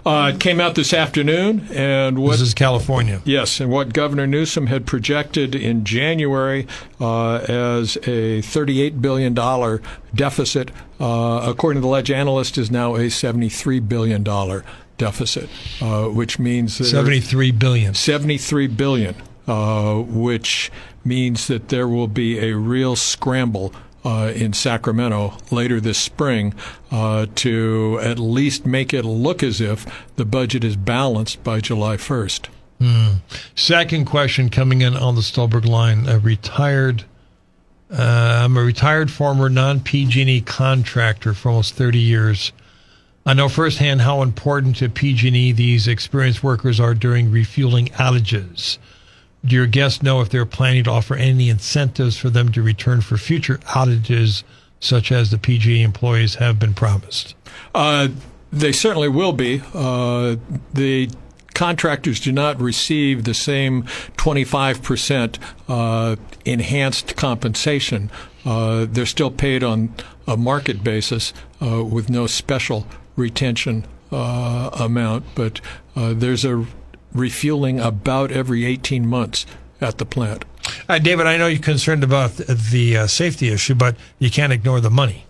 Uh, 0.06 0.32
it 0.34 0.40
came 0.40 0.60
out 0.60 0.76
this 0.76 0.94
afternoon, 0.94 1.68
and 1.74 2.20
what 2.20 2.32
This 2.32 2.42
is 2.42 2.54
California. 2.54 3.22
Yes, 3.24 3.60
and 3.60 3.72
what 3.72 3.94
Governor 3.94 4.26
Newsom 4.26 4.68
had 4.68 4.86
projected 4.86 5.54
in 5.54 5.84
January 5.86 6.68
uh, 7.00 7.36
as 7.36 7.98
a 7.98 8.42
$38 8.42 9.02
billion 9.02 9.34
deficit, 10.16 10.72
uh, 11.00 11.46
according 11.46 11.82
to 11.82 11.86
the 11.86 11.92
Ledge 11.92 12.10
Analyst, 12.10 12.58
is 12.58 12.72
now 12.72 12.96
a 12.96 13.08
$73 13.08 13.88
billion 13.88 14.24
deficit, 14.98 15.50
uh, 15.82 16.06
which 16.06 16.40
means 16.40 16.78
that 16.78 16.86
73 16.86 17.52
billion. 17.52 17.94
73 17.94 18.68
billion, 18.68 19.16
uh, 19.48 19.96
which 19.96 20.72
means 21.04 21.48
that 21.48 21.70
there 21.70 21.88
will 21.88 22.08
be 22.08 22.40
a 22.40 22.56
real 22.56 22.96
scramble 22.96 23.74
uh, 24.04 24.32
in 24.36 24.54
Sacramento 24.54 25.38
later 25.52 25.80
this 25.80 25.98
spring 25.98 26.54
uh, 26.92 27.28
to 27.36 28.00
at 28.02 28.20
least 28.20 28.66
make 28.66 28.94
it 28.94 29.06
look 29.06 29.44
as 29.44 29.62
if 29.62 29.86
the 30.16 30.26
budget 30.26 30.64
is 30.64 30.76
balanced 30.76 31.44
by 31.44 31.60
July 31.60 31.98
1st. 31.98 32.48
Second 33.56 34.06
question 34.06 34.50
coming 34.50 34.82
in 34.82 34.96
on 34.96 35.16
the 35.16 35.22
Stolberg 35.22 35.66
line. 35.66 36.08
A 36.10 36.18
retired, 36.18 37.06
uh, 37.92 38.42
I'm 38.44 38.58
a 38.58 38.64
retired 38.64 39.12
former 39.12 39.50
non 39.50 39.82
PG&E 39.82 40.42
contractor 40.42 41.34
for 41.34 41.50
almost 41.50 41.76
30 41.76 42.00
years. 42.00 42.52
I 43.24 43.36
know 43.36 43.50
firsthand 43.50 44.02
how 44.02 44.24
important 44.24 44.78
to 44.78 44.90
PG&E 44.90 45.52
these 45.52 45.88
experienced 45.88 46.44
workers 46.44 46.80
are 46.80 46.96
during 46.96 47.30
refueling 47.30 47.88
outages. 47.90 48.80
Do 49.44 49.56
your 49.56 49.68
guests 49.68 50.04
know 50.04 50.22
if 50.22 50.30
they're 50.30 50.46
planning 50.46 50.84
to 50.84 50.92
offer 50.92 51.16
any 51.16 51.50
incentives 51.50 52.18
for 52.18 52.30
them 52.30 52.52
to 52.52 52.62
return 52.62 53.02
for 53.02 53.18
future 53.18 53.58
outages, 53.60 54.44
such 54.80 55.12
as 55.12 55.32
the 55.32 55.38
PG&E 55.38 55.82
employees 55.82 56.36
have 56.36 56.60
been 56.60 56.74
promised? 56.74 57.34
Uh, 57.74 58.10
they 58.52 58.72
certainly 58.72 59.10
will 59.10 59.34
be. 59.34 59.62
Uh, 59.74 60.36
the 60.74 61.10
contractors 61.54 62.20
do 62.20 62.32
not 62.32 62.60
receive 62.62 63.24
the 63.24 63.34
same 63.34 63.84
25% 64.18 65.38
uh, 65.68 66.16
enhanced 66.46 67.16
compensation. 67.16 68.12
Uh, 68.46 68.86
they're 68.90 69.06
still 69.06 69.32
paid 69.32 69.64
on 69.64 69.94
a 70.28 70.38
market 70.38 70.84
basis 70.84 71.34
uh, 71.62 71.84
with 71.84 72.10
no 72.10 72.28
special 72.28 72.86
retention 73.16 73.86
uh, 74.12 74.70
amount, 74.74 75.26
but 75.36 75.62
there's 75.96 76.46
a 76.46 76.66
refueling 77.14 77.80
about 77.80 78.32
every 78.32 78.66
18 78.66 79.08
months 79.08 79.46
at 79.80 79.98
the 79.98 80.06
plant. 80.06 80.46
Uh, 80.88 81.00
David, 81.00 81.28
I 81.28 81.38
know 81.38 81.48
you're 81.48 81.62
concerned 81.62 82.04
about 82.04 82.34
the 82.36 82.98
uh, 82.98 83.08
safety 83.08 83.50
issue, 83.50 83.76
but 83.76 83.96
you 84.20 84.30
can't 84.30 84.54
ignore 84.54 84.80
the 84.80 84.90
money. 84.90 85.26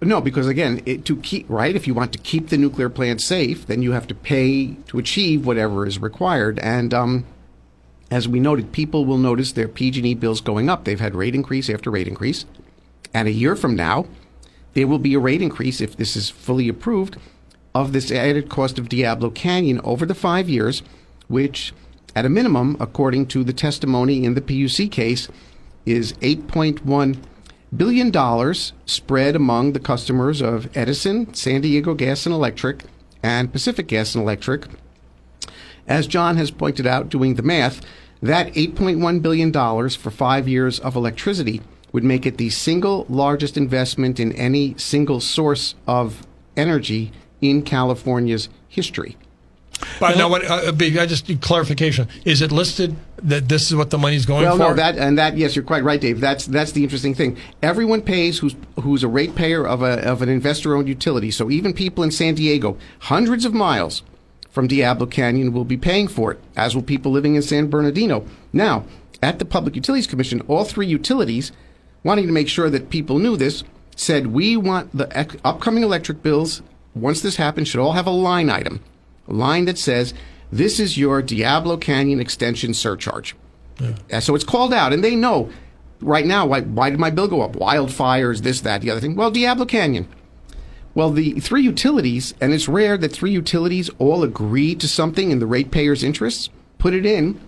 No, 0.00 0.20
because 0.20 0.48
again, 0.48 0.82
it, 0.84 1.04
to 1.04 1.16
keep 1.16 1.48
right, 1.48 1.76
if 1.76 1.86
you 1.86 1.94
want 1.94 2.12
to 2.12 2.18
keep 2.18 2.48
the 2.48 2.58
nuclear 2.58 2.88
plant 2.88 3.20
safe, 3.20 3.66
then 3.66 3.82
you 3.82 3.92
have 3.92 4.08
to 4.08 4.14
pay 4.16 4.74
to 4.88 4.98
achieve 4.98 5.46
whatever 5.46 5.86
is 5.86 6.00
required. 6.00 6.58
And 6.58 6.92
um, 6.92 7.24
as 8.10 8.26
we 8.26 8.40
noted, 8.40 8.72
people 8.72 9.04
will 9.04 9.18
notice 9.18 9.52
their 9.52 9.68
PG&E 9.68 10.14
bills 10.14 10.40
going 10.40 10.68
up. 10.68 10.84
They've 10.84 10.98
had 10.98 11.14
rate 11.14 11.36
increase 11.36 11.70
after 11.70 11.88
rate 11.88 12.08
increase, 12.08 12.46
and 13.14 13.28
a 13.28 13.32
year 13.32 13.54
from 13.54 13.76
now, 13.76 14.06
there 14.74 14.88
will 14.88 14.98
be 14.98 15.14
a 15.14 15.20
rate 15.20 15.42
increase 15.42 15.80
if 15.80 15.96
this 15.96 16.16
is 16.16 16.30
fully 16.30 16.68
approved 16.68 17.16
of 17.74 17.92
this 17.92 18.10
added 18.10 18.48
cost 18.48 18.78
of 18.78 18.88
Diablo 18.88 19.30
Canyon 19.30 19.80
over 19.84 20.04
the 20.04 20.14
five 20.14 20.48
years, 20.48 20.82
which, 21.32 21.72
at 22.14 22.26
a 22.26 22.28
minimum, 22.28 22.76
according 22.78 23.26
to 23.26 23.42
the 23.42 23.54
testimony 23.54 24.24
in 24.24 24.34
the 24.34 24.40
PUC 24.42 24.90
case, 24.92 25.28
is 25.86 26.12
8.1 26.14 27.16
billion 27.74 28.10
dollars 28.10 28.74
spread 28.84 29.34
among 29.34 29.72
the 29.72 29.80
customers 29.80 30.42
of 30.42 30.68
Edison, 30.76 31.32
San 31.32 31.62
Diego 31.62 31.94
Gas 31.94 32.26
and 32.26 32.34
Electric, 32.34 32.84
and 33.22 33.50
Pacific 33.50 33.88
Gas 33.88 34.14
and 34.14 34.22
Electric. 34.22 34.66
As 35.88 36.06
John 36.06 36.36
has 36.36 36.50
pointed 36.50 36.86
out, 36.86 37.08
doing 37.08 37.34
the 37.34 37.42
math, 37.42 37.80
that 38.20 38.52
$8.1 38.52 39.22
billion 39.22 39.52
for 39.52 40.10
five 40.10 40.46
years 40.46 40.78
of 40.80 40.94
electricity 40.94 41.62
would 41.92 42.04
make 42.04 42.26
it 42.26 42.36
the 42.36 42.50
single 42.50 43.06
largest 43.08 43.56
investment 43.56 44.20
in 44.20 44.32
any 44.32 44.74
single 44.76 45.18
source 45.20 45.74
of 45.86 46.26
energy 46.58 47.10
in 47.40 47.62
California's 47.62 48.50
history. 48.68 49.16
But 49.98 50.16
no, 50.16 50.28
what, 50.28 50.44
uh, 50.44 50.72
I 50.78 51.06
just 51.06 51.28
need 51.28 51.40
clarification. 51.40 52.08
Is 52.24 52.40
it 52.40 52.52
listed 52.52 52.96
that 53.22 53.48
this 53.48 53.68
is 53.70 53.76
what 53.76 53.90
the 53.90 53.98
money's 53.98 54.26
going 54.26 54.44
Well, 54.44 54.56
for? 54.56 54.58
no, 54.58 54.74
that 54.74 54.96
and 54.96 55.18
that. 55.18 55.36
Yes, 55.36 55.56
you're 55.56 55.64
quite 55.64 55.82
right, 55.84 56.00
Dave. 56.00 56.20
That's 56.20 56.46
that's 56.46 56.72
the 56.72 56.82
interesting 56.84 57.14
thing. 57.14 57.36
Everyone 57.62 58.00
pays 58.02 58.38
who's 58.38 58.54
who's 58.80 59.02
a 59.02 59.08
ratepayer 59.08 59.66
of 59.66 59.82
a 59.82 60.00
of 60.08 60.22
an 60.22 60.28
investor-owned 60.28 60.88
utility. 60.88 61.30
So 61.30 61.50
even 61.50 61.72
people 61.72 62.04
in 62.04 62.10
San 62.10 62.34
Diego, 62.34 62.76
hundreds 63.00 63.44
of 63.44 63.54
miles 63.54 64.02
from 64.50 64.66
Diablo 64.68 65.06
Canyon, 65.06 65.52
will 65.52 65.64
be 65.64 65.76
paying 65.76 66.06
for 66.08 66.32
it, 66.32 66.40
as 66.56 66.74
will 66.74 66.82
people 66.82 67.10
living 67.10 67.34
in 67.34 67.42
San 67.42 67.68
Bernardino. 67.68 68.24
Now, 68.52 68.84
at 69.22 69.38
the 69.38 69.44
Public 69.44 69.74
Utilities 69.74 70.06
Commission, 70.06 70.42
all 70.48 70.64
three 70.64 70.86
utilities, 70.86 71.52
wanting 72.04 72.26
to 72.26 72.32
make 72.32 72.48
sure 72.48 72.68
that 72.70 72.90
people 72.90 73.18
knew 73.18 73.36
this, 73.36 73.64
said 73.96 74.28
we 74.28 74.56
want 74.56 74.96
the 74.96 75.08
ec- 75.18 75.40
upcoming 75.44 75.82
electric 75.82 76.22
bills, 76.22 76.60
once 76.94 77.20
this 77.22 77.36
happens, 77.36 77.68
should 77.68 77.80
all 77.80 77.92
have 77.92 78.06
a 78.06 78.10
line 78.10 78.50
item, 78.50 78.80
a 79.28 79.32
line 79.32 79.64
that 79.66 79.78
says, 79.78 80.14
this 80.50 80.78
is 80.78 80.98
your 80.98 81.22
Diablo 81.22 81.76
Canyon 81.76 82.20
extension 82.20 82.74
surcharge. 82.74 83.34
Yeah. 83.80 84.18
So 84.20 84.34
it's 84.34 84.44
called 84.44 84.72
out, 84.72 84.92
and 84.92 85.02
they 85.02 85.16
know 85.16 85.50
right 86.00 86.26
now 86.26 86.46
why, 86.46 86.60
why 86.60 86.90
did 86.90 86.98
my 87.00 87.10
bill 87.10 87.28
go 87.28 87.40
up? 87.40 87.54
Wildfires, 87.54 88.42
this, 88.42 88.60
that, 88.60 88.82
the 88.82 88.90
other 88.90 89.00
thing. 89.00 89.16
Well, 89.16 89.30
Diablo 89.30 89.64
Canyon. 89.64 90.08
Well, 90.94 91.10
the 91.10 91.40
three 91.40 91.62
utilities, 91.62 92.34
and 92.40 92.52
it's 92.52 92.68
rare 92.68 92.98
that 92.98 93.12
three 93.12 93.30
utilities 93.30 93.88
all 93.98 94.22
agree 94.22 94.74
to 94.74 94.86
something 94.86 95.30
in 95.30 95.38
the 95.38 95.46
ratepayers' 95.46 96.04
interests, 96.04 96.50
put 96.76 96.92
it 96.92 97.06
in. 97.06 97.40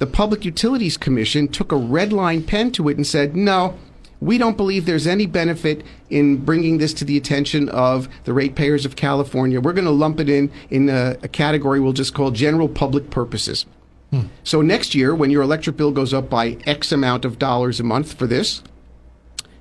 The 0.00 0.08
Public 0.08 0.44
Utilities 0.44 0.96
Commission 0.96 1.46
took 1.46 1.70
a 1.70 1.76
red 1.76 2.12
line 2.12 2.42
pen 2.42 2.72
to 2.72 2.88
it 2.88 2.96
and 2.96 3.06
said, 3.06 3.36
no, 3.36 3.78
we 4.20 4.36
don't 4.38 4.56
believe 4.56 4.84
there's 4.84 5.06
any 5.06 5.26
benefit 5.26 5.82
in 6.10 6.36
bringing 6.36 6.78
this 6.78 6.92
to 6.94 7.04
the 7.04 7.16
attention 7.16 7.68
of 7.70 8.08
the 8.24 8.32
ratepayers 8.32 8.84
of 8.84 8.96
California. 8.96 9.60
We're 9.60 9.72
going 9.72 9.86
to 9.86 9.90
lump 9.90 10.20
it 10.20 10.28
in 10.28 10.50
in 10.68 10.88
a, 10.88 11.16
a, 11.22 11.28
category 11.28 11.80
we'll 11.80 11.92
just 11.92 12.14
call 12.14 12.30
general 12.30 12.68
public 12.68 13.10
purposes. 13.10 13.66
Hmm. 14.10 14.22
So 14.44 14.60
next 14.60 14.94
year, 14.94 15.14
when 15.14 15.30
your 15.30 15.42
electric 15.42 15.76
bill 15.76 15.92
goes 15.92 16.12
up 16.12 16.28
by 16.28 16.58
X 16.66 16.92
amount 16.92 17.24
of 17.24 17.38
dollars 17.38 17.80
a 17.80 17.84
month 17.84 18.12
for 18.12 18.26
this, 18.26 18.62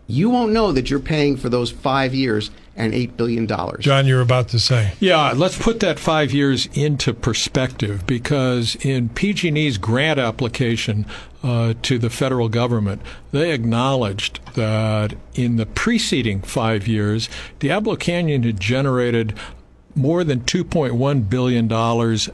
you 0.08 0.30
won't 0.30 0.52
know 0.52 0.72
that 0.72 0.90
you're 0.90 1.00
paying 1.00 1.38
for 1.38 1.50
those 1.50 1.72
five 1.72 2.14
years 2.14 2.50
and 2.80 2.94
$8 2.94 3.18
billion. 3.18 3.46
John, 3.80 4.08
you're 4.08 4.22
about 4.22 4.48
to 4.50 4.60
say. 4.60 4.94
Yeah, 5.00 5.34
let's 5.36 5.58
put 5.58 5.82
that 5.82 6.00
five 6.00 6.32
years 6.32 6.68
into 6.74 7.14
perspective 7.14 8.08
because 8.08 8.76
in 8.78 9.10
PG&E's 9.10 9.78
grant 9.78 10.18
application 10.18 11.06
uh, 11.44 11.74
to 11.82 12.00
the 12.00 12.10
federal 12.10 12.48
government, 12.48 13.02
they 13.32 13.52
acknowledged 13.52 14.40
that 14.56 15.14
in 15.36 15.58
the 15.58 15.66
preceding 15.66 16.42
five 16.42 16.88
years, 16.88 17.30
Diablo 17.60 17.98
Canyon 17.98 18.44
had 18.44 18.60
generated 18.60 19.38
more 19.94 20.24
than 20.24 20.42
$2.1 20.42 21.30
billion 21.30 21.72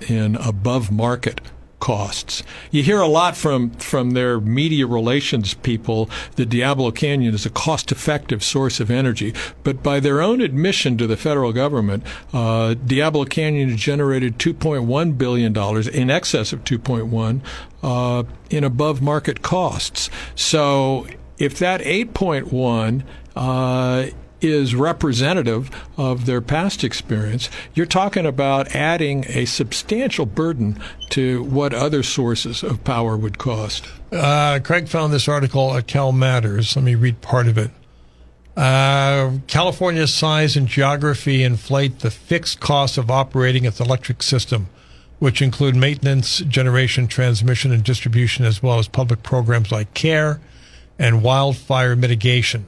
in 0.09 0.35
above 0.35 0.91
market 0.91 1.41
costs. 1.85 2.41
You 2.71 2.81
hear 2.81 2.99
a 2.99 3.07
lot 3.07 3.37
from 3.37 3.69
from 3.69 4.11
their 4.11 4.39
media 4.39 4.87
relations 4.87 5.53
people 5.53 6.09
that 6.35 6.47
Diablo 6.47 6.89
Canyon 6.89 7.35
is 7.35 7.45
a 7.45 7.51
cost-effective 7.51 8.43
source 8.43 8.79
of 8.79 8.89
energy, 8.89 9.35
but 9.63 9.83
by 9.83 9.99
their 9.99 10.19
own 10.19 10.41
admission 10.41 10.97
to 10.97 11.05
the 11.05 11.15
federal 11.15 11.53
government, 11.53 12.03
uh, 12.33 12.73
Diablo 12.73 13.23
Canyon 13.25 13.77
generated 13.77 14.39
2.1 14.39 15.15
billion 15.15 15.53
dollars 15.53 15.87
in 15.87 16.09
excess 16.09 16.51
of 16.51 16.63
2.1 16.63 17.41
uh, 17.83 18.23
in 18.49 18.63
above 18.63 18.99
market 19.03 19.43
costs. 19.43 20.09
So 20.33 21.05
if 21.37 21.59
that 21.59 21.81
8.1 21.81 23.03
uh, 23.35 24.07
is 24.45 24.75
representative 24.75 25.69
of 25.97 26.25
their 26.25 26.41
past 26.41 26.83
experience, 26.83 27.49
you're 27.73 27.85
talking 27.85 28.25
about 28.25 28.75
adding 28.75 29.25
a 29.27 29.45
substantial 29.45 30.25
burden 30.25 30.79
to 31.09 31.43
what 31.43 31.73
other 31.73 32.03
sources 32.03 32.63
of 32.63 32.83
power 32.83 33.17
would 33.17 33.37
cost. 33.37 33.87
Uh, 34.11 34.59
Craig 34.63 34.87
found 34.87 35.11
this 35.11 35.27
article 35.27 35.75
at 35.75 35.87
Cal 35.87 36.11
Matters. 36.11 36.75
Let 36.75 36.85
me 36.85 36.95
read 36.95 37.21
part 37.21 37.47
of 37.47 37.57
it. 37.57 37.71
Uh, 38.55 39.31
California's 39.47 40.13
size 40.13 40.55
and 40.55 40.67
geography 40.67 41.43
inflate 41.43 41.99
the 41.99 42.11
fixed 42.11 42.59
cost 42.59 42.97
of 42.97 43.11
operating 43.11 43.65
its 43.65 43.81
electric 43.81 44.23
system, 44.23 44.69
which 45.19 45.41
include 45.41 45.75
maintenance, 45.75 46.39
generation, 46.39 47.07
transmission, 47.07 47.71
and 47.71 47.83
distribution, 47.83 48.45
as 48.45 48.63
well 48.63 48.79
as 48.79 48.87
public 48.87 49.23
programs 49.23 49.71
like 49.71 49.93
CARE 49.93 50.39
and 50.97 51.21
wildfire 51.21 51.95
mitigation. 51.95 52.65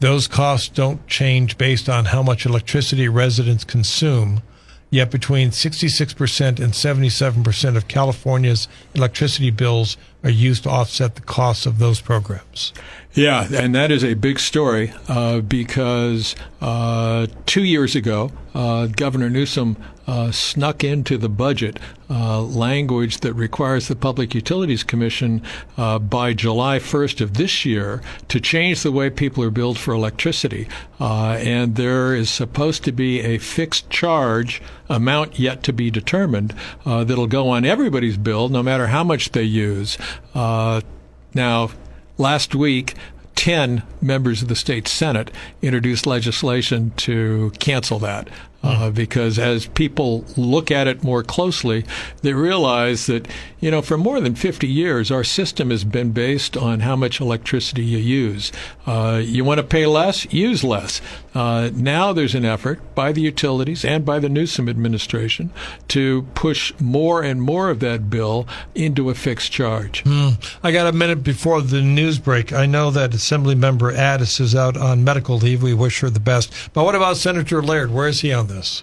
Those 0.00 0.26
costs 0.26 0.68
don't 0.70 1.06
change 1.06 1.58
based 1.58 1.88
on 1.88 2.06
how 2.06 2.22
much 2.22 2.46
electricity 2.46 3.06
residents 3.06 3.64
consume, 3.64 4.42
yet 4.88 5.10
between 5.10 5.50
66% 5.50 6.58
and 6.58 6.72
77% 6.72 7.76
of 7.76 7.86
California's 7.86 8.66
electricity 8.94 9.50
bills 9.50 9.98
are 10.22 10.30
used 10.30 10.64
to 10.64 10.70
offset 10.70 11.14
the 11.14 11.20
costs 11.22 11.66
of 11.66 11.78
those 11.78 12.00
programs. 12.00 12.72
Yeah, 13.12 13.48
and 13.52 13.74
that 13.74 13.90
is 13.90 14.04
a 14.04 14.14
big 14.14 14.38
story 14.38 14.92
uh, 15.08 15.40
because 15.40 16.36
uh, 16.60 17.26
two 17.44 17.64
years 17.64 17.96
ago, 17.96 18.30
uh, 18.54 18.86
Governor 18.86 19.30
Newsom 19.30 19.76
uh, 20.06 20.30
snuck 20.30 20.82
into 20.82 21.16
the 21.16 21.28
budget 21.28 21.78
uh, 22.08 22.40
language 22.40 23.18
that 23.18 23.32
requires 23.34 23.88
the 23.88 23.96
Public 23.96 24.34
Utilities 24.34 24.82
Commission 24.82 25.42
uh, 25.76 25.98
by 25.98 26.34
July 26.34 26.78
1st 26.78 27.20
of 27.20 27.34
this 27.34 27.64
year 27.64 28.00
to 28.28 28.40
change 28.40 28.82
the 28.82 28.90
way 28.90 29.08
people 29.08 29.42
are 29.44 29.50
billed 29.50 29.78
for 29.78 29.94
electricity. 29.94 30.68
and 30.98 31.76
there 31.76 32.14
is 32.14 32.28
supposed 32.28 32.84
to 32.84 32.92
be 32.92 33.20
a 33.20 33.38
fixed 33.38 33.88
charge 33.88 34.60
amount 34.88 35.38
yet 35.38 35.62
to 35.62 35.72
be 35.72 35.90
determined 35.90 36.54
that'll 36.84 37.28
go 37.28 37.48
on 37.48 37.64
everybody's 37.64 38.16
bill, 38.16 38.48
no 38.48 38.62
matter 38.62 38.88
how 38.88 39.04
much 39.04 39.30
they 39.30 39.44
use. 39.44 39.96
Now, 40.34 41.70
last 42.18 42.54
week, 42.54 42.94
10 43.36 43.82
members 44.02 44.42
of 44.42 44.48
the 44.48 44.56
state 44.56 44.86
Senate 44.86 45.30
introduced 45.62 46.06
legislation 46.06 46.92
to 46.96 47.50
cancel 47.58 47.98
that 47.98 48.28
uh, 48.62 48.90
because 48.90 49.38
as 49.38 49.66
people 49.68 50.24
look 50.36 50.70
at 50.70 50.86
it 50.86 51.02
more 51.02 51.22
closely, 51.22 51.84
they 52.22 52.34
realize 52.34 53.06
that, 53.06 53.26
you 53.58 53.70
know, 53.70 53.80
for 53.80 53.96
more 53.96 54.20
than 54.20 54.34
50 54.34 54.66
years, 54.66 55.10
our 55.10 55.24
system 55.24 55.70
has 55.70 55.84
been 55.84 56.12
based 56.12 56.56
on 56.56 56.80
how 56.80 56.96
much 56.96 57.20
electricity 57.20 57.82
you 57.82 57.98
use. 57.98 58.52
Uh, 58.86 59.20
you 59.24 59.44
want 59.44 59.58
to 59.58 59.66
pay 59.66 59.86
less, 59.86 60.30
use 60.32 60.62
less. 60.62 61.00
Uh, 61.34 61.70
now 61.74 62.12
there's 62.12 62.34
an 62.34 62.44
effort 62.44 62.80
by 62.94 63.12
the 63.12 63.20
utilities 63.20 63.84
and 63.84 64.04
by 64.04 64.18
the 64.18 64.28
Newsom 64.28 64.68
administration 64.68 65.52
to 65.88 66.22
push 66.34 66.72
more 66.80 67.22
and 67.22 67.40
more 67.40 67.70
of 67.70 67.80
that 67.80 68.10
bill 68.10 68.46
into 68.74 69.10
a 69.10 69.14
fixed 69.14 69.52
charge. 69.52 70.02
Mm. 70.04 70.58
I 70.62 70.72
got 70.72 70.86
a 70.86 70.92
minute 70.92 71.22
before 71.22 71.62
the 71.62 71.82
news 71.82 72.18
break. 72.18 72.52
I 72.52 72.66
know 72.66 72.90
that 72.90 73.14
Assembly 73.14 73.54
Member 73.54 73.92
Addis 73.92 74.40
is 74.40 74.54
out 74.54 74.76
on 74.76 75.04
medical 75.04 75.36
leave. 75.38 75.62
We 75.62 75.74
wish 75.74 76.00
her 76.00 76.10
the 76.10 76.20
best. 76.20 76.52
But 76.72 76.84
what 76.84 76.94
about 76.94 77.16
Senator 77.16 77.62
Laird? 77.62 77.92
Where 77.92 78.08
is 78.08 78.20
he 78.20 78.32
on 78.32 78.48
this? 78.48 78.82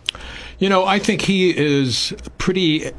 You 0.59 0.69
know, 0.69 0.85
I 0.85 0.99
think 0.99 1.23
he 1.23 1.55
is 1.55 2.15
pretty 2.37 2.91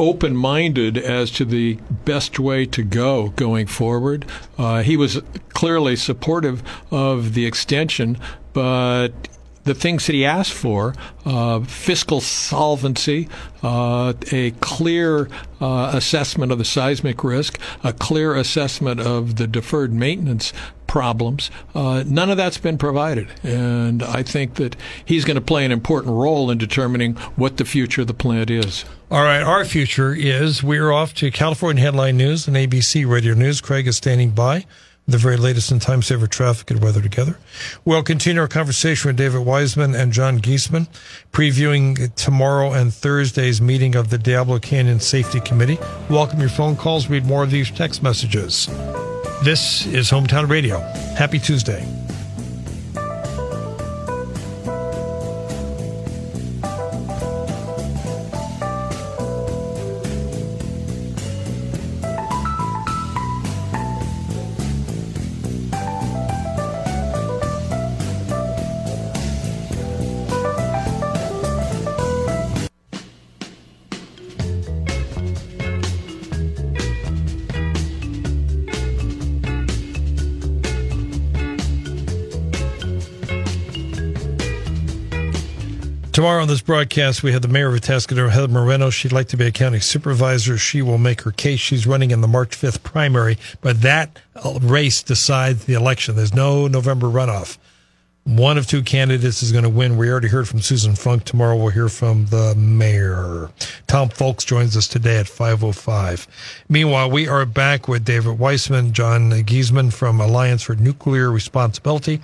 open 0.00 0.34
minded 0.34 0.96
as 0.96 1.30
to 1.30 1.44
the 1.44 1.74
best 2.06 2.40
way 2.40 2.64
to 2.64 2.82
go 2.82 3.28
going 3.36 3.66
forward. 3.66 4.24
Uh, 4.56 4.82
he 4.82 4.96
was 4.96 5.20
clearly 5.50 5.94
supportive 5.94 6.62
of 6.90 7.34
the 7.34 7.44
extension, 7.44 8.18
but 8.52 9.12
the 9.64 9.74
things 9.74 10.06
that 10.06 10.14
he 10.14 10.24
asked 10.24 10.52
for 10.52 10.94
uh, 11.24 11.60
fiscal 11.60 12.20
solvency, 12.20 13.28
uh, 13.62 14.14
a 14.32 14.52
clear 14.52 15.28
uh, 15.60 15.92
assessment 15.94 16.50
of 16.50 16.58
the 16.58 16.64
seismic 16.64 17.22
risk, 17.22 17.58
a 17.84 17.92
clear 17.92 18.34
assessment 18.34 19.00
of 19.00 19.36
the 19.36 19.46
deferred 19.46 19.92
maintenance 19.92 20.52
problems. 20.86 21.50
Uh, 21.72 22.02
none 22.06 22.30
of 22.30 22.36
that's 22.36 22.58
been 22.58 22.78
provided. 22.78 23.28
And 23.44 24.02
I 24.02 24.24
think 24.24 24.54
that 24.54 24.74
he's 25.04 25.24
going 25.24 25.36
to 25.36 25.40
play 25.40 25.64
an 25.64 25.70
important 25.70 26.14
role 26.14 26.50
in 26.50 26.58
determining 26.58 27.14
what 27.36 27.58
the 27.58 27.64
future 27.64 28.00
of 28.00 28.08
the 28.08 28.14
plant 28.14 28.50
is. 28.50 28.84
All 29.10 29.22
right, 29.22 29.42
our 29.42 29.64
future 29.64 30.14
is 30.14 30.64
we're 30.64 30.90
off 30.90 31.14
to 31.14 31.30
California 31.30 31.82
Headline 31.82 32.16
News 32.16 32.48
and 32.48 32.56
ABC 32.56 33.08
Radio 33.08 33.34
News. 33.34 33.60
Craig 33.60 33.86
is 33.86 33.96
standing 33.96 34.30
by 34.30 34.66
the 35.10 35.18
very 35.18 35.36
latest 35.36 35.70
in 35.70 35.78
time 35.78 36.02
saver 36.02 36.26
traffic 36.26 36.70
and 36.70 36.82
weather 36.82 37.00
together. 37.00 37.36
We'll 37.84 38.02
continue 38.02 38.40
our 38.40 38.48
conversation 38.48 39.08
with 39.08 39.16
David 39.16 39.42
Weisman 39.42 39.98
and 39.98 40.12
John 40.12 40.40
Geesman, 40.40 40.88
previewing 41.32 42.14
tomorrow 42.14 42.72
and 42.72 42.92
Thursday's 42.92 43.60
meeting 43.60 43.94
of 43.94 44.10
the 44.10 44.18
Diablo 44.18 44.58
Canyon 44.58 45.00
Safety 45.00 45.40
Committee. 45.40 45.78
Welcome 46.08 46.40
your 46.40 46.48
phone 46.48 46.76
calls. 46.76 47.08
Read 47.08 47.24
more 47.24 47.42
of 47.42 47.50
these 47.50 47.70
text 47.70 48.02
messages. 48.02 48.66
This 49.42 49.86
is 49.86 50.10
Hometown 50.10 50.48
Radio. 50.48 50.80
Happy 51.16 51.38
Tuesday. 51.38 51.99
Tomorrow 86.20 86.42
on 86.42 86.48
this 86.48 86.60
broadcast, 86.60 87.22
we 87.22 87.32
have 87.32 87.40
the 87.40 87.48
mayor 87.48 87.74
of 87.74 87.80
Atascadero, 87.80 88.28
Heather 88.28 88.46
Moreno. 88.46 88.90
She'd 88.90 89.10
like 89.10 89.28
to 89.28 89.38
be 89.38 89.46
a 89.46 89.50
county 89.50 89.80
supervisor. 89.80 90.58
She 90.58 90.82
will 90.82 90.98
make 90.98 91.22
her 91.22 91.30
case. 91.30 91.60
She's 91.60 91.86
running 91.86 92.10
in 92.10 92.20
the 92.20 92.28
March 92.28 92.50
5th 92.50 92.82
primary, 92.82 93.38
but 93.62 93.80
that 93.80 94.18
uh, 94.36 94.58
race 94.60 95.02
decides 95.02 95.64
the 95.64 95.72
election. 95.72 96.16
There's 96.16 96.34
no 96.34 96.68
November 96.68 97.06
runoff. 97.06 97.56
One 98.24 98.58
of 98.58 98.66
two 98.66 98.82
candidates 98.82 99.42
is 99.42 99.50
going 99.50 99.64
to 99.64 99.70
win. 99.70 99.96
We 99.96 100.10
already 100.10 100.28
heard 100.28 100.46
from 100.46 100.60
Susan 100.60 100.94
Funk. 100.94 101.24
Tomorrow 101.24 101.56
we'll 101.56 101.70
hear 101.70 101.88
from 101.88 102.26
the 102.26 102.54
mayor. 102.54 103.48
Tom 103.86 104.10
Fulks 104.10 104.44
joins 104.44 104.76
us 104.76 104.86
today 104.86 105.16
at 105.16 105.24
5.05. 105.24 106.26
Meanwhile, 106.68 107.10
we 107.10 107.28
are 107.28 107.46
back 107.46 107.88
with 107.88 108.04
David 108.04 108.36
Weisman, 108.36 108.92
John 108.92 109.30
Geesman 109.30 109.90
from 109.90 110.20
Alliance 110.20 110.64
for 110.64 110.74
Nuclear 110.74 111.30
Responsibility. 111.30 112.20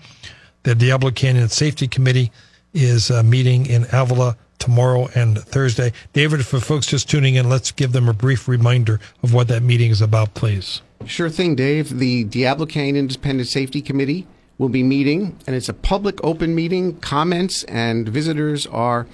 The 0.65 0.75
Diablo 0.75 1.13
Canyon 1.13 1.49
Safety 1.49 1.89
Committee 1.89 2.31
is 2.77 3.11
uh, 3.11 3.23
meeting 3.23 3.67
in 3.67 3.87
Avila 3.93 4.37
tomorrow 4.59 5.09
and 5.15 5.39
Thursday. 5.39 5.93
David, 6.13 6.47
for 6.47 6.61
folks 6.61 6.87
just 6.87 7.09
tuning 7.09 7.35
in, 7.35 7.49
let's 7.49 7.73
give 7.73 7.93
them 7.93 8.09
a 8.09 8.13
brief 8.13 8.47
reminder 8.47 9.01
of 9.23 9.33
what 9.33 9.49
that 9.49 9.63
meeting 9.63 9.91
is 9.91 10.03
about, 10.03 10.35
please. 10.35 10.83
Sure 11.07 11.31
thing, 11.31 11.55
Dave. 11.55 11.99
The 11.99 12.25
Diablo 12.25 12.67
Canyon 12.67 12.97
Independent 12.97 13.49
Safety 13.49 13.81
Committee 13.81 14.27
will 14.59 14.69
be 14.69 14.83
meeting, 14.83 15.39
and 15.47 15.57
it's 15.57 15.69
a 15.69 15.75
public 15.75 16.23
open 16.25 16.55
meeting. 16.55 16.99
Comments 17.01 17.65
and 17.65 18.09
visitors 18.09 18.67
are 18.67 19.07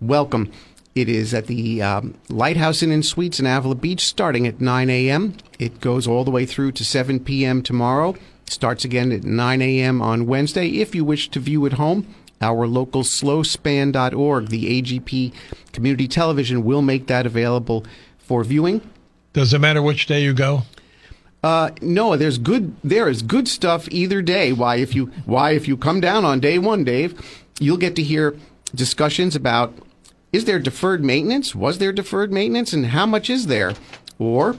welcome. 0.00 0.50
It 0.94 1.08
is 1.08 1.32
at 1.32 1.46
the 1.46 1.80
um, 1.82 2.14
Lighthouse 2.28 2.82
Inn 2.82 2.90
and 2.90 3.06
Suites 3.06 3.38
in 3.38 3.46
Avila 3.46 3.76
Beach 3.76 4.04
starting 4.04 4.46
at 4.46 4.60
9 4.60 4.90
a.m. 4.90 5.36
It 5.58 5.80
goes 5.80 6.06
all 6.06 6.24
the 6.24 6.30
way 6.32 6.46
through 6.46 6.72
to 6.72 6.84
7 6.84 7.20
p.m. 7.20 7.62
tomorrow. 7.62 8.16
Starts 8.46 8.84
again 8.84 9.12
at 9.12 9.22
9 9.22 9.62
a.m. 9.62 10.02
on 10.02 10.26
Wednesday. 10.26 10.68
If 10.68 10.94
you 10.94 11.04
wish 11.04 11.30
to 11.30 11.38
view 11.38 11.64
at 11.66 11.74
home, 11.74 12.12
our 12.40 12.66
local 12.66 13.02
slospan.org, 13.02 14.48
the 14.48 14.82
AGP 14.82 15.32
community 15.72 16.08
television, 16.08 16.64
will 16.64 16.82
make 16.82 17.06
that 17.06 17.26
available 17.26 17.84
for 18.18 18.44
viewing. 18.44 18.80
Does 19.32 19.52
it 19.52 19.60
matter 19.60 19.82
which 19.82 20.06
day 20.06 20.22
you 20.22 20.32
go? 20.32 20.62
Uh, 21.42 21.70
no, 21.80 22.16
there's 22.16 22.38
good. 22.38 22.74
There 22.82 23.08
is 23.08 23.22
good 23.22 23.48
stuff 23.48 23.88
either 23.90 24.20
day. 24.20 24.52
Why, 24.52 24.76
if 24.76 24.94
you 24.94 25.06
why 25.24 25.52
if 25.52 25.66
you 25.66 25.76
come 25.76 26.00
down 26.00 26.24
on 26.24 26.40
day 26.40 26.58
one, 26.58 26.84
Dave, 26.84 27.18
you'll 27.58 27.78
get 27.78 27.96
to 27.96 28.02
hear 28.02 28.36
discussions 28.74 29.34
about 29.34 29.74
is 30.32 30.44
there 30.44 30.58
deferred 30.58 31.02
maintenance? 31.02 31.54
Was 31.54 31.78
there 31.78 31.92
deferred 31.92 32.32
maintenance, 32.32 32.72
and 32.72 32.86
how 32.86 33.06
much 33.06 33.30
is 33.30 33.46
there? 33.46 33.74
Or 34.18 34.56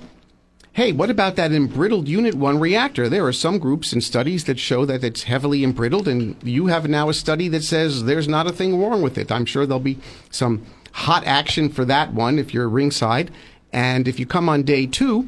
hey, 0.74 0.94
what 0.94 1.10
about 1.10 1.36
that 1.36 1.52
embrittled 1.52 2.08
Unit 2.08 2.36
1 2.36 2.60
reactor? 2.60 3.10
There 3.10 3.26
are 3.26 3.34
some 3.34 3.60
groups 3.60 3.92
and 3.92 4.02
studies 4.02 4.46
that 4.46 4.58
show 4.58 4.86
that 4.86 5.04
it's 5.04 5.24
heavily 5.24 5.62
embrittled, 5.62 6.08
and 6.08 6.42
you 6.44 6.68
have 6.68 6.88
now 6.88 7.10
a 7.10 7.14
study 7.14 7.50
that 7.50 7.64
says 7.64 8.06
there's 8.06 8.28
not 8.28 8.48
a 8.48 8.54
thing 8.54 8.82
wrong 8.82 9.02
with 9.02 9.18
it. 9.18 9.32
I'm 9.32 9.46
sure 9.46 9.66
there'll 9.66 9.82
be 9.82 10.00
some 10.30 10.66
hot 10.94 11.26
action 11.26 11.70
for 11.70 11.84
that 11.86 12.14
one 12.14 12.40
if 12.40 12.54
you're 12.54 12.70
ringside. 12.70 13.32
And 13.74 14.08
if 14.08 14.20
you 14.20 14.26
come 14.26 14.48
on 14.48 14.64
day 14.64 14.86
two, 14.86 15.28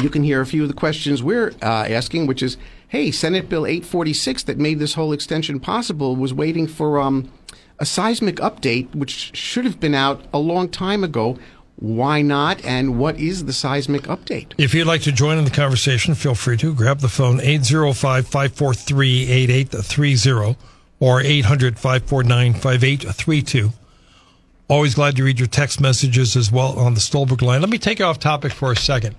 you 0.00 0.08
can 0.08 0.22
hear 0.22 0.40
a 0.40 0.46
few 0.46 0.62
of 0.62 0.68
the 0.68 0.74
questions 0.74 1.22
we're 1.22 1.52
uh, 1.62 1.86
asking, 1.88 2.26
which 2.26 2.42
is, 2.42 2.56
hey, 2.88 3.10
Senate 3.10 3.48
Bill 3.48 3.66
846 3.66 4.44
that 4.44 4.58
made 4.58 4.78
this 4.78 4.94
whole 4.94 5.12
extension 5.12 5.58
possible 5.58 6.14
was 6.14 6.32
waiting 6.32 6.66
for 6.66 7.00
um, 7.00 7.30
a 7.80 7.86
seismic 7.86 8.36
update, 8.36 8.92
which 8.94 9.36
should 9.36 9.64
have 9.64 9.80
been 9.80 9.94
out 9.94 10.24
a 10.32 10.38
long 10.38 10.68
time 10.68 11.02
ago. 11.02 11.38
Why 11.76 12.22
not? 12.22 12.64
And 12.64 12.98
what 12.98 13.18
is 13.18 13.44
the 13.44 13.52
seismic 13.52 14.02
update? 14.02 14.52
If 14.58 14.74
you'd 14.74 14.86
like 14.86 15.02
to 15.02 15.12
join 15.12 15.38
in 15.38 15.44
the 15.44 15.50
conversation, 15.50 16.14
feel 16.14 16.34
free 16.34 16.56
to 16.58 16.74
grab 16.74 17.00
the 17.00 17.08
phone 17.08 17.40
805 17.40 18.26
543 18.26 19.30
8830 19.30 20.56
or 21.00 21.20
800 21.20 21.78
549 21.78 22.54
5832. 22.54 23.70
Always 24.66 24.94
glad 24.94 25.16
to 25.16 25.24
read 25.24 25.38
your 25.38 25.48
text 25.48 25.78
messages 25.78 26.36
as 26.36 26.50
well 26.50 26.78
on 26.78 26.94
the 26.94 27.00
Stolberg 27.00 27.42
line. 27.42 27.60
Let 27.60 27.68
me 27.68 27.76
take 27.76 27.98
you 27.98 28.06
off 28.06 28.18
topic 28.18 28.52
for 28.52 28.72
a 28.72 28.76
second. 28.76 29.14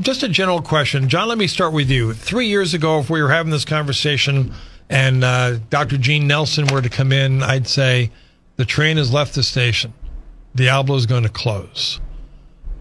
Just 0.00 0.24
a 0.24 0.28
general 0.28 0.62
question. 0.62 1.08
John, 1.08 1.28
let 1.28 1.38
me 1.38 1.46
start 1.46 1.72
with 1.72 1.90
you. 1.90 2.12
Three 2.12 2.48
years 2.48 2.74
ago, 2.74 2.98
if 2.98 3.08
we 3.08 3.22
were 3.22 3.30
having 3.30 3.52
this 3.52 3.64
conversation 3.64 4.52
and 4.88 5.22
uh, 5.22 5.58
Dr. 5.70 5.96
Gene 5.96 6.26
Nelson 6.26 6.66
were 6.66 6.82
to 6.82 6.88
come 6.88 7.12
in, 7.12 7.40
I'd 7.40 7.68
say 7.68 8.10
the 8.56 8.64
train 8.64 8.96
has 8.96 9.12
left 9.12 9.36
the 9.36 9.44
station. 9.44 9.92
Diablo 10.54 10.96
is 10.96 11.06
going 11.06 11.22
to 11.22 11.28
close. 11.28 12.00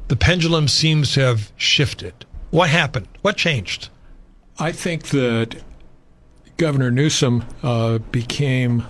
The 0.07 0.15
pendulum 0.15 0.67
seems 0.67 1.13
to 1.13 1.21
have 1.21 1.51
shifted. 1.55 2.25
What 2.49 2.69
happened? 2.69 3.07
What 3.21 3.37
changed? 3.37 3.89
I 4.57 4.71
think 4.71 5.07
that 5.09 5.61
Governor 6.57 6.91
Newsom 6.91 7.45
uh, 7.63 7.99
became 7.99 8.83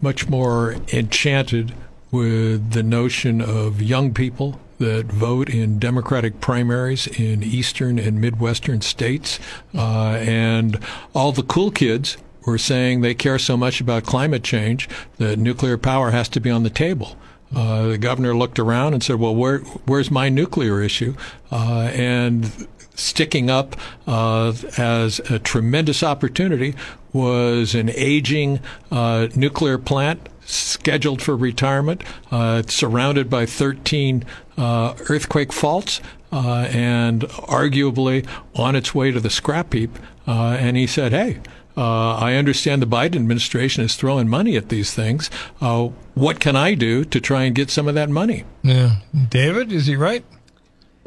much 0.00 0.28
more 0.28 0.76
enchanted 0.92 1.74
with 2.10 2.72
the 2.72 2.82
notion 2.82 3.40
of 3.40 3.80
young 3.80 4.12
people 4.12 4.60
that 4.78 5.06
vote 5.06 5.48
in 5.48 5.78
Democratic 5.78 6.40
primaries 6.40 7.06
in 7.06 7.42
eastern 7.42 7.98
and 7.98 8.20
midwestern 8.20 8.80
states, 8.80 9.38
uh, 9.74 10.18
and 10.20 10.78
all 11.14 11.32
the 11.32 11.42
cool 11.42 11.70
kids 11.70 12.16
were 12.46 12.58
saying 12.58 13.00
they 13.00 13.14
care 13.14 13.38
so 13.38 13.56
much 13.56 13.80
about 13.80 14.04
climate 14.04 14.44
change 14.44 14.88
that 15.18 15.38
nuclear 15.38 15.76
power 15.76 16.10
has 16.10 16.28
to 16.28 16.40
be 16.40 16.50
on 16.50 16.62
the 16.62 16.70
table. 16.70 17.16
Uh, 17.54 17.88
the 17.88 17.98
governor 17.98 18.36
looked 18.36 18.58
around 18.58 18.94
and 18.94 19.02
said, 19.02 19.16
"Well, 19.16 19.34
where, 19.34 19.58
where's 19.86 20.10
my 20.10 20.28
nuclear 20.28 20.82
issue?" 20.82 21.14
Uh, 21.50 21.90
and 21.92 22.68
sticking 22.94 23.48
up 23.48 23.76
uh, 24.06 24.52
as 24.76 25.20
a 25.30 25.38
tremendous 25.38 26.02
opportunity 26.02 26.74
was 27.12 27.74
an 27.74 27.90
aging 27.90 28.60
uh, 28.90 29.28
nuclear 29.34 29.78
plant 29.78 30.28
scheduled 30.44 31.22
for 31.22 31.36
retirement, 31.36 32.02
uh, 32.30 32.62
surrounded 32.66 33.30
by 33.30 33.46
13 33.46 34.24
uh, 34.56 34.94
earthquake 35.08 35.52
faults, 35.52 36.00
uh, 36.32 36.68
and 36.70 37.22
arguably 37.22 38.26
on 38.54 38.74
its 38.74 38.94
way 38.94 39.10
to 39.10 39.20
the 39.20 39.30
scrap 39.30 39.72
heap. 39.72 39.98
Uh, 40.26 40.56
and 40.58 40.76
he 40.76 40.86
said, 40.86 41.12
"Hey." 41.12 41.40
Uh, 41.78 42.16
I 42.16 42.34
understand 42.34 42.82
the 42.82 42.86
Biden 42.86 43.14
administration 43.14 43.84
is 43.84 43.94
throwing 43.94 44.28
money 44.28 44.56
at 44.56 44.68
these 44.68 44.92
things. 44.92 45.30
Uh, 45.60 45.90
what 46.14 46.40
can 46.40 46.56
I 46.56 46.74
do 46.74 47.04
to 47.04 47.20
try 47.20 47.44
and 47.44 47.54
get 47.54 47.70
some 47.70 47.86
of 47.86 47.94
that 47.94 48.10
money? 48.10 48.42
Yeah. 48.64 48.96
David, 49.30 49.70
is 49.70 49.86
he 49.86 49.94
right? 49.94 50.24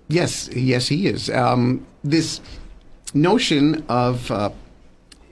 Yes, 0.08 0.48
yes, 0.54 0.88
he 0.88 1.08
is. 1.08 1.30
Um, 1.30 1.86
this 2.06 2.40
notion 3.14 3.84
of 3.90 4.32
uh, 4.32 4.52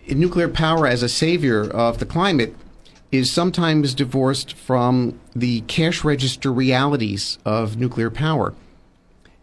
nuclear 0.09 0.49
power 0.49 0.85
as 0.85 1.03
a 1.03 1.09
savior 1.09 1.69
of 1.69 1.99
the 1.99 2.05
climate 2.05 2.53
is 3.09 3.31
sometimes 3.31 3.93
divorced 3.93 4.53
from 4.53 5.17
the 5.33 5.61
cash 5.61 6.03
register 6.03 6.51
realities 6.51 7.37
of 7.45 7.77
nuclear 7.77 8.11
power. 8.11 8.53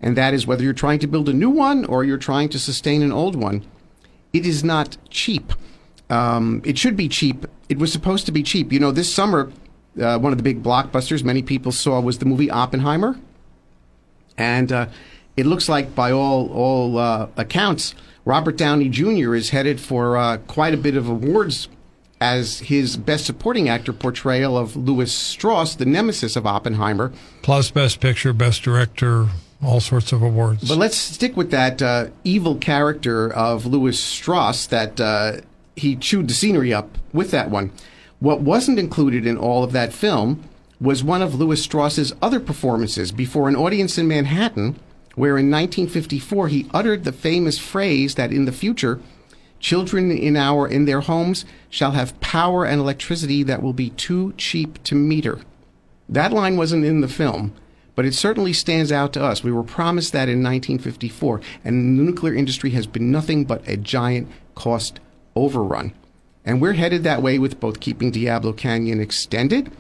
And 0.02 0.14
that 0.14 0.34
is 0.34 0.46
whether 0.46 0.62
you're 0.62 0.74
trying 0.74 0.98
to 0.98 1.06
build 1.06 1.30
a 1.30 1.32
new 1.32 1.50
one 1.50 1.86
or 1.86 2.04
you're 2.04 2.18
trying 2.18 2.50
to 2.50 2.58
sustain 2.58 3.00
an 3.00 3.12
old 3.12 3.34
one. 3.34 3.64
It 4.34 4.44
is 4.44 4.62
not 4.62 4.98
cheap. 5.08 5.54
Um, 6.10 6.62
it 6.64 6.78
should 6.78 6.96
be 6.96 7.08
cheap. 7.08 7.46
It 7.68 7.78
was 7.78 7.92
supposed 7.92 8.26
to 8.26 8.32
be 8.32 8.42
cheap. 8.42 8.72
You 8.72 8.78
know, 8.78 8.92
this 8.92 9.12
summer, 9.12 9.52
uh, 10.00 10.18
one 10.18 10.32
of 10.32 10.38
the 10.38 10.44
big 10.44 10.62
blockbusters 10.62 11.24
many 11.24 11.42
people 11.42 11.72
saw 11.72 12.00
was 12.00 12.18
the 12.18 12.26
movie 12.26 12.50
Oppenheimer, 12.50 13.18
and 14.38 14.70
uh, 14.70 14.86
it 15.36 15.46
looks 15.46 15.68
like, 15.68 15.94
by 15.94 16.12
all 16.12 16.48
all 16.52 16.98
uh, 16.98 17.28
accounts, 17.36 17.94
Robert 18.24 18.56
Downey 18.56 18.88
Jr. 18.88 19.34
is 19.34 19.50
headed 19.50 19.80
for 19.80 20.16
uh, 20.16 20.38
quite 20.46 20.74
a 20.74 20.76
bit 20.76 20.96
of 20.96 21.08
awards 21.08 21.68
as 22.20 22.60
his 22.60 22.96
best 22.96 23.26
supporting 23.26 23.68
actor 23.68 23.92
portrayal 23.92 24.56
of 24.56 24.74
Lewis 24.74 25.12
Strauss, 25.12 25.74
the 25.74 25.84
nemesis 25.84 26.34
of 26.34 26.46
Oppenheimer. 26.46 27.12
Plus, 27.42 27.70
Best 27.70 28.00
Picture, 28.00 28.32
Best 28.32 28.62
Director, 28.62 29.28
all 29.62 29.80
sorts 29.80 30.12
of 30.12 30.22
awards. 30.22 30.66
But 30.66 30.78
let's 30.78 30.96
stick 30.96 31.36
with 31.36 31.50
that 31.50 31.82
uh, 31.82 32.06
evil 32.24 32.56
character 32.56 33.32
of 33.32 33.66
Lewis 33.66 34.02
Strauss 34.02 34.66
that 34.66 35.00
uh, 35.00 35.40
he 35.76 35.94
chewed 35.94 36.28
the 36.28 36.34
scenery 36.34 36.72
up 36.72 36.98
with 37.12 37.30
that 37.30 37.50
one. 37.50 37.70
What 38.18 38.40
wasn't 38.40 38.78
included 38.78 39.26
in 39.26 39.36
all 39.36 39.62
of 39.62 39.72
that 39.72 39.92
film 39.92 40.42
was 40.80 41.04
one 41.04 41.22
of 41.22 41.34
Lewis 41.34 41.62
Strauss's 41.62 42.14
other 42.20 42.40
performances 42.40 43.12
before 43.12 43.48
an 43.48 43.56
audience 43.56 43.98
in 43.98 44.08
Manhattan, 44.08 44.78
where 45.14 45.38
in 45.38 45.50
1954 45.50 46.48
he 46.48 46.68
uttered 46.72 47.04
the 47.04 47.12
famous 47.12 47.58
phrase 47.58 48.14
that 48.14 48.32
in 48.32 48.46
the 48.46 48.52
future, 48.52 49.00
children 49.60 50.10
in 50.10 50.36
our 50.36 50.66
in 50.66 50.84
their 50.84 51.00
homes 51.00 51.44
shall 51.70 51.92
have 51.92 52.18
power 52.20 52.64
and 52.64 52.80
electricity 52.80 53.42
that 53.42 53.62
will 53.62 53.72
be 53.72 53.90
too 53.90 54.34
cheap 54.36 54.82
to 54.84 54.94
meter. 54.94 55.40
That 56.08 56.32
line 56.32 56.56
wasn't 56.56 56.84
in 56.84 57.00
the 57.00 57.08
film, 57.08 57.54
but 57.94 58.04
it 58.04 58.14
certainly 58.14 58.52
stands 58.52 58.92
out 58.92 59.12
to 59.14 59.24
us. 59.24 59.42
We 59.42 59.52
were 59.52 59.62
promised 59.62 60.12
that 60.12 60.28
in 60.28 60.42
1954, 60.42 61.40
and 61.64 61.98
the 61.98 62.02
nuclear 62.02 62.34
industry 62.34 62.70
has 62.70 62.86
been 62.86 63.10
nothing 63.10 63.44
but 63.44 63.66
a 63.66 63.76
giant 63.76 64.28
cost 64.54 65.00
overrun. 65.36 65.92
And 66.44 66.60
we're 66.60 66.74
headed 66.74 67.04
that 67.04 67.22
way 67.22 67.38
with 67.38 67.60
both 67.60 67.80
keeping 67.80 68.10
Diablo 68.10 68.52
Canyon 68.52 69.00
extended 69.00 69.70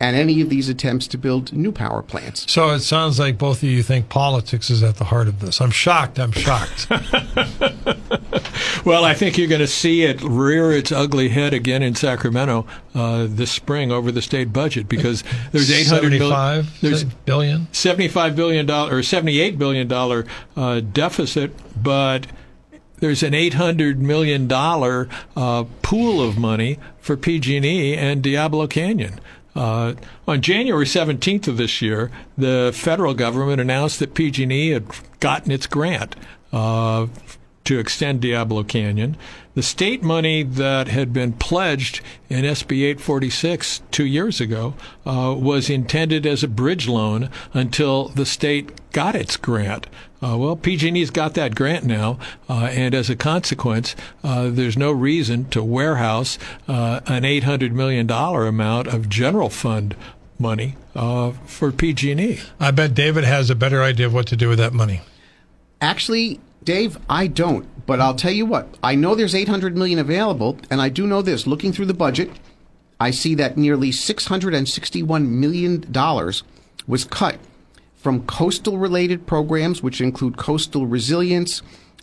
and 0.00 0.16
any 0.16 0.40
of 0.40 0.48
these 0.48 0.68
attempts 0.68 1.08
to 1.08 1.18
build 1.18 1.52
new 1.52 1.72
power 1.72 2.02
plants. 2.02 2.50
So 2.50 2.70
it 2.70 2.80
sounds 2.80 3.18
like 3.18 3.36
both 3.36 3.62
of 3.62 3.68
you 3.68 3.82
think 3.82 4.08
politics 4.08 4.70
is 4.70 4.82
at 4.82 4.96
the 4.96 5.04
heart 5.04 5.26
of 5.26 5.40
this. 5.40 5.60
I'm 5.60 5.72
shocked. 5.72 6.20
I'm 6.20 6.30
shocked. 6.30 6.88
well, 8.84 9.04
I 9.04 9.14
think 9.14 9.36
you're 9.36 9.48
going 9.48 9.60
to 9.60 9.66
see 9.66 10.02
it 10.02 10.22
rear 10.22 10.70
its 10.70 10.92
ugly 10.92 11.30
head 11.30 11.52
again 11.52 11.82
in 11.82 11.96
Sacramento 11.96 12.64
uh, 12.94 13.26
this 13.28 13.50
spring 13.50 13.90
over 13.90 14.12
the 14.12 14.22
state 14.22 14.52
budget 14.52 14.88
because 14.88 15.24
there's 15.50 15.70
800 15.70 16.12
million, 16.12 16.66
there's 16.80 17.02
billion, 17.04 17.66
75 17.72 18.36
billion 18.36 18.66
dollar 18.66 18.96
or 18.96 19.02
78 19.02 19.58
billion 19.58 19.88
dollar 19.88 20.26
uh, 20.56 20.78
deficit, 20.80 21.52
but 21.82 22.28
there's 23.00 23.22
an 23.22 23.34
800 23.34 24.00
million 24.00 24.46
dollar 24.46 25.08
uh, 25.36 25.64
pool 25.82 26.22
of 26.22 26.38
money 26.38 26.78
for 27.00 27.16
PG&E 27.16 27.96
and 27.96 28.22
Diablo 28.22 28.66
Canyon. 28.66 29.20
Uh, 29.54 29.94
on 30.26 30.40
January 30.40 30.84
17th 30.84 31.48
of 31.48 31.56
this 31.56 31.82
year, 31.82 32.10
the 32.36 32.70
federal 32.74 33.14
government 33.14 33.60
announced 33.60 33.98
that 33.98 34.14
PG&E 34.14 34.70
had 34.70 34.86
gotten 35.20 35.50
its 35.50 35.66
grant 35.66 36.14
uh, 36.52 37.06
to 37.68 37.78
extend 37.78 38.22
Diablo 38.22 38.64
Canyon. 38.64 39.14
The 39.54 39.62
state 39.62 40.02
money 40.02 40.42
that 40.42 40.88
had 40.88 41.12
been 41.12 41.34
pledged 41.34 42.00
in 42.30 42.46
SB 42.46 42.78
846 42.78 43.82
two 43.90 44.06
years 44.06 44.40
ago 44.40 44.72
uh, 45.04 45.34
was 45.38 45.68
intended 45.68 46.24
as 46.24 46.42
a 46.42 46.48
bridge 46.48 46.88
loan 46.88 47.28
until 47.52 48.08
the 48.08 48.24
state 48.24 48.90
got 48.92 49.14
its 49.14 49.36
grant. 49.36 49.86
Uh, 50.22 50.38
well, 50.38 50.56
PG&E's 50.56 51.10
got 51.10 51.34
that 51.34 51.54
grant 51.54 51.84
now, 51.84 52.18
uh, 52.48 52.70
and 52.72 52.94
as 52.94 53.10
a 53.10 53.16
consequence, 53.16 53.94
uh, 54.24 54.48
there's 54.48 54.78
no 54.78 54.90
reason 54.90 55.44
to 55.50 55.62
warehouse 55.62 56.38
uh, 56.68 57.00
an 57.06 57.22
$800 57.22 57.72
million 57.72 58.10
amount 58.10 58.86
of 58.88 59.10
general 59.10 59.50
fund 59.50 59.94
money 60.38 60.74
uh, 60.96 61.32
for 61.44 61.70
PG&E. 61.70 62.40
I 62.58 62.70
bet 62.70 62.94
David 62.94 63.24
has 63.24 63.50
a 63.50 63.54
better 63.54 63.82
idea 63.82 64.06
of 64.06 64.14
what 64.14 64.26
to 64.28 64.36
do 64.36 64.48
with 64.48 64.58
that 64.58 64.72
money. 64.72 65.02
Actually, 65.82 66.40
Dave, 66.68 66.98
I 67.08 67.28
don't. 67.28 67.66
But 67.86 67.98
I'll 67.98 68.14
tell 68.14 68.30
you 68.30 68.44
what. 68.44 68.76
I 68.82 68.94
know 68.94 69.14
there's 69.14 69.34
800 69.34 69.74
million 69.74 69.98
available, 69.98 70.58
and 70.70 70.82
I 70.82 70.90
do 70.90 71.06
know 71.06 71.22
this. 71.22 71.46
Looking 71.46 71.72
through 71.72 71.86
the 71.86 71.94
budget, 71.94 72.30
I 73.00 73.10
see 73.10 73.34
that 73.36 73.56
nearly 73.56 73.90
661 73.90 75.40
million 75.40 75.90
dollars 75.90 76.42
was 76.86 77.06
cut 77.06 77.38
from 77.96 78.26
coastal 78.26 78.76
related 78.76 79.26
programs 79.26 79.82
which 79.82 80.02
include 80.02 80.36
coastal 80.36 80.86
resilience, 80.86 81.62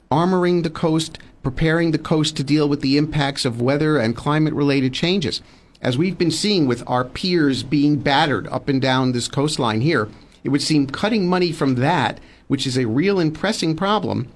armoring 0.10 0.64
the 0.64 0.72
coast, 0.72 1.20
preparing 1.44 1.92
the 1.92 2.00
coast 2.00 2.36
to 2.38 2.44
deal 2.44 2.68
with 2.68 2.82
the 2.82 2.98
impacts 2.98 3.46
of 3.46 3.62
weather 3.62 4.00
and 4.00 4.16
climate 4.16 4.56
related 4.56 4.96
changes. 4.96 5.44
As 5.80 5.96
we've 5.96 6.18
been 6.18 6.32
seeing 6.32 6.66
with 6.66 6.82
our 6.88 7.06
piers 7.06 7.62
being 7.62 7.98
battered 7.98 8.48
up 8.48 8.68
and 8.68 8.82
down 8.82 9.12
this 9.12 9.28
coastline 9.28 9.82
here, 9.82 10.10
it 10.44 10.50
would 10.50 10.64
seem 10.64 10.88
cutting 10.88 11.28
money 11.30 11.52
from 11.52 11.76
that, 11.76 12.20
which 12.48 12.66
is 12.66 12.80
a 12.80 12.88
real 12.88 13.20
and 13.20 13.32
pressing 13.32 13.76
problem, 13.76 14.28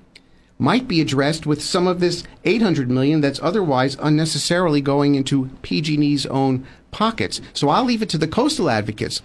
might 0.59 0.87
be 0.87 0.99
addressed 0.99 1.45
with 1.45 1.63
some 1.63 1.87
of 1.87 2.01
this 2.01 2.23
800 2.43 2.91
million 2.91 3.21
that's 3.21 3.39
otherwise 3.41 3.97
unnecessarily 4.01 4.81
going 4.81 5.15
into 5.15 5.49
PG&E's 5.61 6.25
own 6.25 6.67
pockets. 6.91 7.41
So 7.53 7.69
I'll 7.69 7.85
leave 7.85 8.01
it 8.01 8.09
to 8.09 8.17
the 8.17 8.27
coastal 8.27 8.69
advocates. 8.69 9.21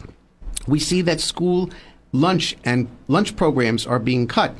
We 0.67 0.79
see 0.79 1.03
that 1.03 1.21
school 1.21 1.71
lunch 2.13 2.57
and 2.65 2.89
lunch 3.09 3.35
programs 3.37 3.87
are 3.87 3.99
being 3.99 4.29
cut. 4.29 4.55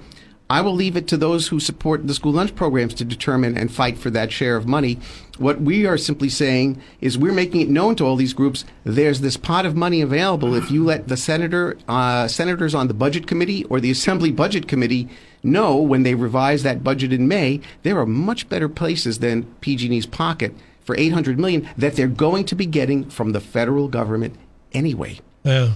I 0.55 0.61
will 0.61 0.77
leave 0.77 0.97
it 0.97 1.09
to 1.09 1.17
those 1.17 1.49
who 1.49 1.59
support 1.59 2.07
the 2.07 2.15
school 2.15 2.35
lunch 2.35 2.55
programs 2.55 2.95
to 2.95 3.05
determine 3.05 3.59
and 3.59 3.75
fight 3.75 3.99
for 3.99 4.09
that 4.11 4.31
share 4.31 4.55
of 4.55 4.69
money. 4.69 5.01
What 5.37 5.61
we 5.61 5.85
are 5.85 5.99
simply 5.99 6.29
saying 6.29 6.81
is 7.01 7.19
we're 7.19 7.33
making 7.33 7.61
it 7.63 7.69
known 7.69 7.97
to 7.97 8.07
all 8.07 8.15
these 8.15 8.35
groups 8.35 8.65
there's 8.85 9.21
this 9.21 9.37
pot 9.37 9.67
of 9.67 9.75
money 9.75 10.01
available 10.01 10.55
if 10.55 10.71
you 10.71 10.85
let 10.85 11.09
the 11.09 11.17
senator, 11.17 11.77
uh, 11.89 12.29
senators 12.29 12.73
on 12.73 12.87
the 12.87 12.95
budget 12.95 13.27
committee 13.27 13.65
or 13.65 13.81
the 13.81 13.91
assembly 13.91 14.31
budget 14.31 14.69
committee 14.69 15.09
know 15.43 15.77
when 15.77 16.05
they 16.05 16.15
revise 16.15 16.63
that 16.63 16.85
budget 16.85 17.13
in 17.13 17.27
May, 17.27 17.61
there 17.83 17.99
are 17.99 18.07
much 18.07 18.49
better 18.49 18.69
places 18.69 19.19
than 19.19 19.53
PG&E's 19.61 20.07
pocket 20.07 20.55
for 20.85 20.97
800 20.97 21.37
million 21.37 21.69
that 21.77 21.97
they're 21.97 22.07
going 22.07 22.45
to 22.45 22.55
be 22.55 22.67
getting 22.67 23.11
from 23.11 23.33
the 23.33 23.41
federal 23.41 23.89
government 23.89 24.37
anyway. 24.73 25.19
Yeah. 25.43 25.73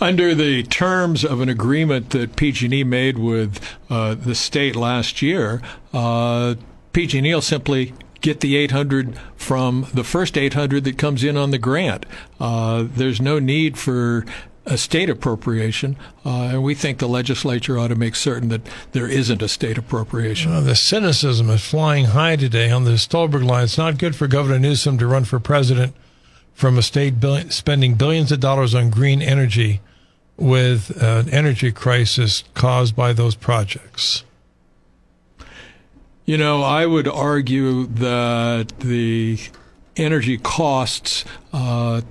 Under 0.00 0.34
the 0.34 0.62
terms 0.64 1.24
of 1.24 1.40
an 1.40 1.48
agreement 1.48 2.10
that 2.10 2.36
PG&E 2.36 2.84
made 2.84 3.18
with 3.18 3.60
uh, 3.90 4.14
the 4.14 4.34
state 4.34 4.76
last 4.76 5.22
year, 5.22 5.62
uh, 5.92 6.54
PG&E 6.92 7.34
will 7.34 7.40
simply 7.40 7.94
get 8.20 8.40
the 8.40 8.56
800 8.56 9.18
from 9.36 9.86
the 9.92 10.04
first 10.04 10.38
800 10.38 10.84
that 10.84 10.96
comes 10.96 11.24
in 11.24 11.36
on 11.36 11.50
the 11.50 11.58
grant. 11.58 12.06
Uh, 12.40 12.86
there's 12.88 13.20
no 13.20 13.38
need 13.38 13.76
for 13.76 14.24
a 14.64 14.78
state 14.78 15.10
appropriation, 15.10 15.96
uh, 16.24 16.42
and 16.52 16.62
we 16.62 16.74
think 16.74 16.98
the 16.98 17.08
legislature 17.08 17.78
ought 17.78 17.88
to 17.88 17.96
make 17.96 18.14
certain 18.14 18.48
that 18.48 18.62
there 18.92 19.08
isn't 19.08 19.42
a 19.42 19.48
state 19.48 19.76
appropriation. 19.76 20.64
The 20.64 20.76
cynicism 20.76 21.50
is 21.50 21.68
flying 21.68 22.06
high 22.06 22.36
today 22.36 22.70
on 22.70 22.84
the 22.84 22.96
Stolberg 22.96 23.42
line. 23.42 23.64
It's 23.64 23.76
not 23.76 23.98
good 23.98 24.14
for 24.14 24.28
Governor 24.28 24.60
Newsom 24.60 24.98
to 24.98 25.06
run 25.06 25.24
for 25.24 25.40
president 25.40 25.94
from 26.54 26.78
a 26.78 26.82
state 26.82 27.20
billion, 27.20 27.50
spending 27.50 27.94
billions 27.94 28.32
of 28.32 28.40
dollars 28.40 28.74
on 28.74 28.90
green 28.90 29.22
energy 29.22 29.80
with 30.36 31.02
an 31.02 31.28
energy 31.30 31.72
crisis 31.72 32.44
caused 32.54 32.96
by 32.96 33.12
those 33.12 33.34
projects. 33.34 34.24
You 36.24 36.38
know, 36.38 36.62
I 36.62 36.86
would 36.86 37.08
argue 37.08 37.86
that 37.86 38.78
the 38.78 39.38
energy 39.96 40.38
costs 40.38 41.24
uh, 41.52 42.02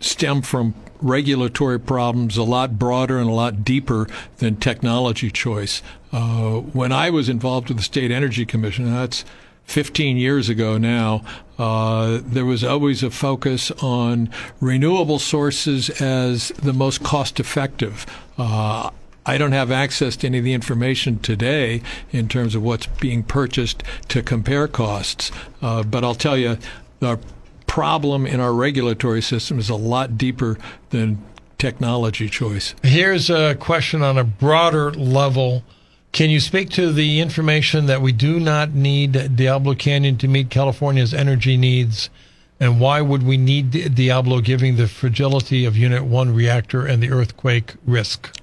stem 0.00 0.42
from 0.42 0.74
regulatory 1.00 1.80
problems 1.80 2.36
a 2.36 2.42
lot 2.42 2.78
broader 2.78 3.18
and 3.18 3.28
a 3.28 3.32
lot 3.32 3.64
deeper 3.64 4.06
than 4.38 4.56
technology 4.56 5.30
choice. 5.30 5.82
Uh, 6.12 6.58
when 6.58 6.92
I 6.92 7.10
was 7.10 7.28
involved 7.28 7.68
with 7.68 7.78
the 7.78 7.82
State 7.82 8.10
Energy 8.10 8.46
Commission, 8.46 8.92
that's 8.92 9.24
15 9.66 10.16
years 10.16 10.48
ago 10.48 10.76
now, 10.76 11.24
uh, 11.58 12.20
there 12.24 12.44
was 12.44 12.64
always 12.64 13.02
a 13.02 13.10
focus 13.10 13.70
on 13.82 14.28
renewable 14.60 15.18
sources 15.18 15.90
as 16.00 16.48
the 16.48 16.72
most 16.72 17.02
cost 17.02 17.38
effective. 17.40 18.04
Uh, 18.36 18.90
I 19.24 19.38
don't 19.38 19.52
have 19.52 19.70
access 19.70 20.16
to 20.16 20.26
any 20.26 20.38
of 20.38 20.44
the 20.44 20.52
information 20.52 21.20
today 21.20 21.82
in 22.10 22.26
terms 22.28 22.54
of 22.54 22.62
what's 22.62 22.86
being 22.86 23.22
purchased 23.22 23.82
to 24.08 24.22
compare 24.22 24.66
costs, 24.66 25.30
uh, 25.60 25.84
but 25.84 26.02
I'll 26.02 26.16
tell 26.16 26.36
you, 26.36 26.58
the 26.98 27.20
problem 27.66 28.26
in 28.26 28.40
our 28.40 28.52
regulatory 28.52 29.22
system 29.22 29.58
is 29.58 29.70
a 29.70 29.76
lot 29.76 30.18
deeper 30.18 30.58
than 30.90 31.22
technology 31.58 32.28
choice. 32.28 32.74
Here's 32.82 33.30
a 33.30 33.54
question 33.54 34.02
on 34.02 34.18
a 34.18 34.24
broader 34.24 34.90
level. 34.90 35.62
Can 36.12 36.28
you 36.28 36.40
speak 36.40 36.68
to 36.70 36.92
the 36.92 37.20
information 37.20 37.86
that 37.86 38.02
we 38.02 38.12
do 38.12 38.38
not 38.38 38.72
need 38.72 39.34
Diablo 39.34 39.74
Canyon 39.74 40.18
to 40.18 40.28
meet 40.28 40.50
California's 40.50 41.14
energy 41.14 41.56
needs? 41.56 42.10
And 42.60 42.78
why 42.78 43.00
would 43.00 43.22
we 43.22 43.38
need 43.38 43.94
Diablo 43.94 44.42
given 44.42 44.76
the 44.76 44.88
fragility 44.88 45.64
of 45.64 45.74
Unit 45.74 46.04
1 46.04 46.34
reactor 46.34 46.84
and 46.84 47.02
the 47.02 47.10
earthquake 47.10 47.76
risk? 47.86 48.38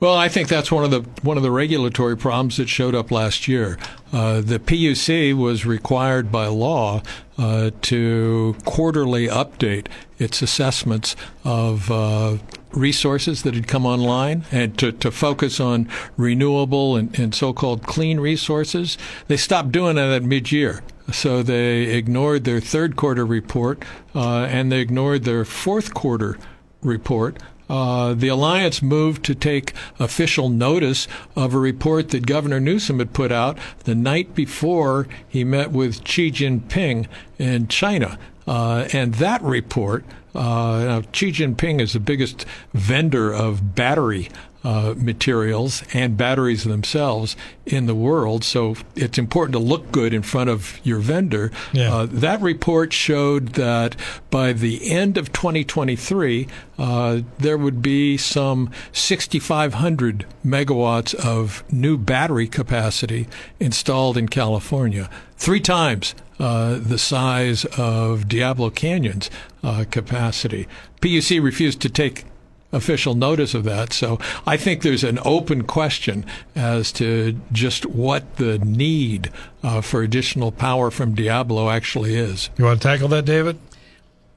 Well, 0.00 0.16
I 0.16 0.28
think 0.28 0.48
that's 0.48 0.72
one 0.72 0.84
of 0.84 0.90
the 0.90 1.02
one 1.20 1.36
of 1.36 1.44
the 1.44 1.50
regulatory 1.50 2.16
problems 2.16 2.56
that 2.56 2.68
showed 2.68 2.94
up 2.94 3.12
last 3.12 3.46
year. 3.46 3.78
Uh, 4.10 4.40
the 4.40 4.58
PUC 4.58 5.34
was 5.36 5.64
required 5.66 6.32
by 6.32 6.46
law 6.46 7.02
uh, 7.38 7.70
to 7.82 8.56
quarterly 8.64 9.28
update 9.28 9.86
its 10.18 10.42
assessments 10.42 11.14
of 11.44 11.88
uh, 11.90 12.38
resources 12.72 13.42
that 13.42 13.54
had 13.54 13.68
come 13.68 13.86
online 13.86 14.44
and 14.50 14.78
to, 14.78 14.92
to 14.92 15.10
focus 15.10 15.60
on 15.60 15.88
renewable 16.16 16.96
and, 16.96 17.18
and 17.18 17.34
so-called 17.34 17.84
clean 17.84 18.20
resources. 18.20 18.98
They 19.28 19.36
stopped 19.36 19.72
doing 19.72 19.96
that 19.96 20.10
at 20.10 20.22
mid-year. 20.22 20.82
So 21.12 21.42
they 21.42 21.82
ignored 21.84 22.44
their 22.44 22.60
third 22.60 22.96
quarter 22.96 23.26
report 23.26 23.84
uh, 24.14 24.44
and 24.44 24.70
they 24.70 24.80
ignored 24.80 25.24
their 25.24 25.44
fourth 25.44 25.92
quarter 25.94 26.38
report. 26.82 27.38
Uh, 27.68 28.12
the 28.12 28.28
alliance 28.28 28.82
moved 28.82 29.24
to 29.24 29.34
take 29.34 29.72
official 29.98 30.48
notice 30.50 31.08
of 31.34 31.54
a 31.54 31.58
report 31.58 32.10
that 32.10 32.26
Governor 32.26 32.60
Newsom 32.60 32.98
had 32.98 33.14
put 33.14 33.32
out 33.32 33.58
the 33.84 33.94
night 33.94 34.34
before 34.34 35.08
he 35.26 35.42
met 35.42 35.70
with 35.70 36.06
Xi 36.06 36.30
Jinping 36.30 37.06
in 37.38 37.68
China. 37.68 38.18
Uh, 38.46 38.88
and 38.92 39.14
that 39.14 39.42
report, 39.42 40.04
uh, 40.34 41.02
Xi 41.12 41.30
Jinping 41.32 41.80
is 41.80 41.92
the 41.92 42.00
biggest 42.00 42.44
vendor 42.72 43.32
of 43.32 43.74
battery 43.74 44.28
uh, 44.64 44.94
materials 44.96 45.82
and 45.92 46.16
batteries 46.16 46.64
themselves 46.64 47.36
in 47.66 47.86
the 47.86 47.94
world. 47.94 48.44
So 48.44 48.76
it's 48.94 49.18
important 49.18 49.52
to 49.54 49.58
look 49.58 49.90
good 49.92 50.14
in 50.14 50.22
front 50.22 50.50
of 50.50 50.80
your 50.84 50.98
vendor. 50.98 51.50
Yeah. 51.72 51.94
Uh, 51.94 52.06
that 52.10 52.40
report 52.40 52.92
showed 52.92 53.50
that 53.50 53.96
by 54.30 54.52
the 54.52 54.90
end 54.90 55.18
of 55.18 55.32
2023, 55.32 56.46
uh, 56.78 57.20
there 57.38 57.58
would 57.58 57.82
be 57.82 58.16
some 58.16 58.70
6,500 58.92 60.26
megawatts 60.44 61.14
of 61.14 61.64
new 61.72 61.96
battery 61.96 62.48
capacity 62.48 63.28
installed 63.60 64.16
in 64.16 64.28
California, 64.28 65.10
three 65.36 65.60
times 65.60 66.14
uh, 66.38 66.78
the 66.78 66.98
size 66.98 67.64
of 67.76 68.28
Diablo 68.28 68.70
Canyon's 68.70 69.30
uh, 69.62 69.84
capacity. 69.90 70.66
PUC 71.00 71.42
refused 71.42 71.80
to 71.82 71.88
take 71.88 72.24
official 72.72 73.14
notice 73.14 73.54
of 73.54 73.64
that. 73.64 73.92
So 73.92 74.18
I 74.46 74.56
think 74.56 74.82
there's 74.82 75.04
an 75.04 75.18
open 75.24 75.64
question 75.64 76.24
as 76.56 76.90
to 76.92 77.38
just 77.52 77.86
what 77.86 78.36
the 78.36 78.58
need 78.58 79.30
uh, 79.62 79.80
for 79.80 80.02
additional 80.02 80.50
power 80.50 80.90
from 80.90 81.14
Diablo 81.14 81.70
actually 81.70 82.14
is. 82.14 82.50
You 82.56 82.64
want 82.64 82.80
to 82.80 82.88
tackle 82.88 83.08
that, 83.08 83.24
David? 83.24 83.58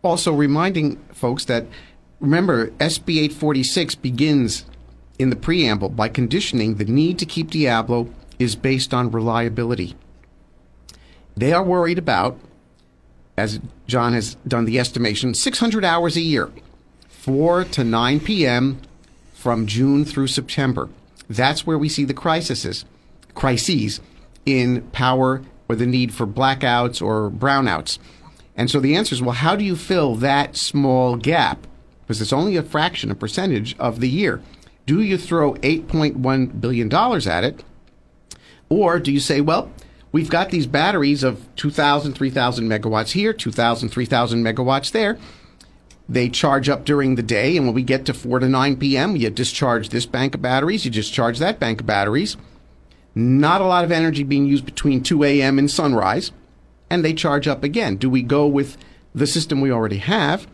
Also, 0.02 0.34
reminding 0.34 0.98
folks 1.14 1.46
that 1.46 1.66
remember, 2.20 2.68
SB 2.72 3.18
846 3.18 3.96
begins 3.96 4.66
in 5.18 5.30
the 5.30 5.36
preamble 5.36 5.90
by 5.90 6.10
conditioning 6.10 6.76
the 6.76 6.86
need 6.86 7.18
to 7.20 7.26
keep 7.26 7.50
Diablo 7.50 8.10
is 8.38 8.56
based 8.56 8.94
on 8.94 9.12
reliability. 9.12 9.96
They 11.38 11.54
are 11.54 11.64
worried 11.64 11.98
about, 11.98 12.38
as 13.38 13.60
John 13.88 14.14
has 14.14 14.36
done 14.48 14.66
the 14.66 14.80
estimation, 14.80 15.34
600 15.34 15.84
hours 15.84 16.16
a 16.16 16.22
year, 16.22 16.52
4 17.26 17.64
to 17.64 17.84
9 17.84 18.20
p.m. 18.20 18.80
from 19.34 19.66
June 19.66 20.06
through 20.06 20.28
September. 20.28 20.90
That's 21.28 21.66
where 21.66 21.80
we 21.80 21.90
see 21.90 22.06
the 22.06 22.14
crises, 22.14 22.86
crises 23.34 24.00
in 24.46 24.84
power 24.92 25.42
or 25.68 25.76
the 25.76 25.88
need 25.88 26.14
for 26.14 26.28
blackouts 26.28 27.02
or 27.02 27.32
brownouts. 27.32 27.98
And 28.56 28.70
so 28.70 28.80
the 28.80 28.96
answer 28.96 29.16
is 29.16 29.24
well, 29.24 29.32
how 29.32 29.56
do 29.56 29.64
you 29.64 29.76
fill 29.76 30.14
that 30.18 30.56
small 30.56 31.16
gap? 31.16 31.66
Because 32.02 32.22
it's 32.22 32.32
only 32.32 32.58
a 32.58 32.62
fraction, 32.62 33.10
a 33.10 33.16
percentage 33.16 33.76
of 33.80 34.02
the 34.02 34.10
year. 34.10 34.40
Do 34.86 35.02
you 35.02 35.18
throw 35.18 35.56
$8.1 35.56 36.62
billion 36.62 36.94
at 36.94 37.44
it? 37.44 37.64
Or 38.70 39.00
do 39.00 39.12
you 39.12 39.20
say, 39.20 39.42
well, 39.42 39.72
we've 40.12 40.30
got 40.30 40.52
these 40.52 40.68
batteries 40.68 41.24
of 41.24 41.44
2,000, 41.56 42.14
3,000 42.14 42.70
megawatts 42.70 43.14
here, 43.14 43.34
2,000, 43.34 43.90
3,000 43.90 44.44
megawatts 44.44 44.92
there. 44.92 45.18
They 46.08 46.30
charge 46.30 46.70
up 46.70 46.86
during 46.86 47.16
the 47.16 47.24
day, 47.24 47.58
and 47.58 47.66
when 47.66 47.76
we 47.76 47.82
get 47.82 48.06
to 48.06 48.14
4 48.14 48.40
to 48.40 48.50
9 48.50 48.78
p.m., 48.78 49.16
you 49.16 49.30
discharge 49.30 49.90
this 49.90 50.06
bank 50.06 50.36
of 50.36 50.42
batteries, 50.42 50.86
you 50.86 50.92
discharge 50.92 51.40
that 51.40 51.60
bank 51.60 51.82
of 51.82 51.88
batteries. 51.88 52.38
Not 53.16 53.62
a 53.62 53.66
lot 53.66 53.84
of 53.84 53.92
energy 53.92 54.24
being 54.24 54.46
used 54.46 54.66
between 54.66 55.02
2 55.02 55.24
a.m. 55.24 55.58
and 55.58 55.72
sunrise, 55.72 56.32
and 56.90 57.04
they 57.04 57.14
charge 57.14 57.48
up 57.48 57.64
again. 57.64 57.96
Do 57.96 58.10
we 58.10 58.22
go 58.22 58.46
with 58.46 58.78
the 59.16 59.26
system 59.26 59.62
we 59.62 59.72
already 59.72 59.98
have? 59.98 60.48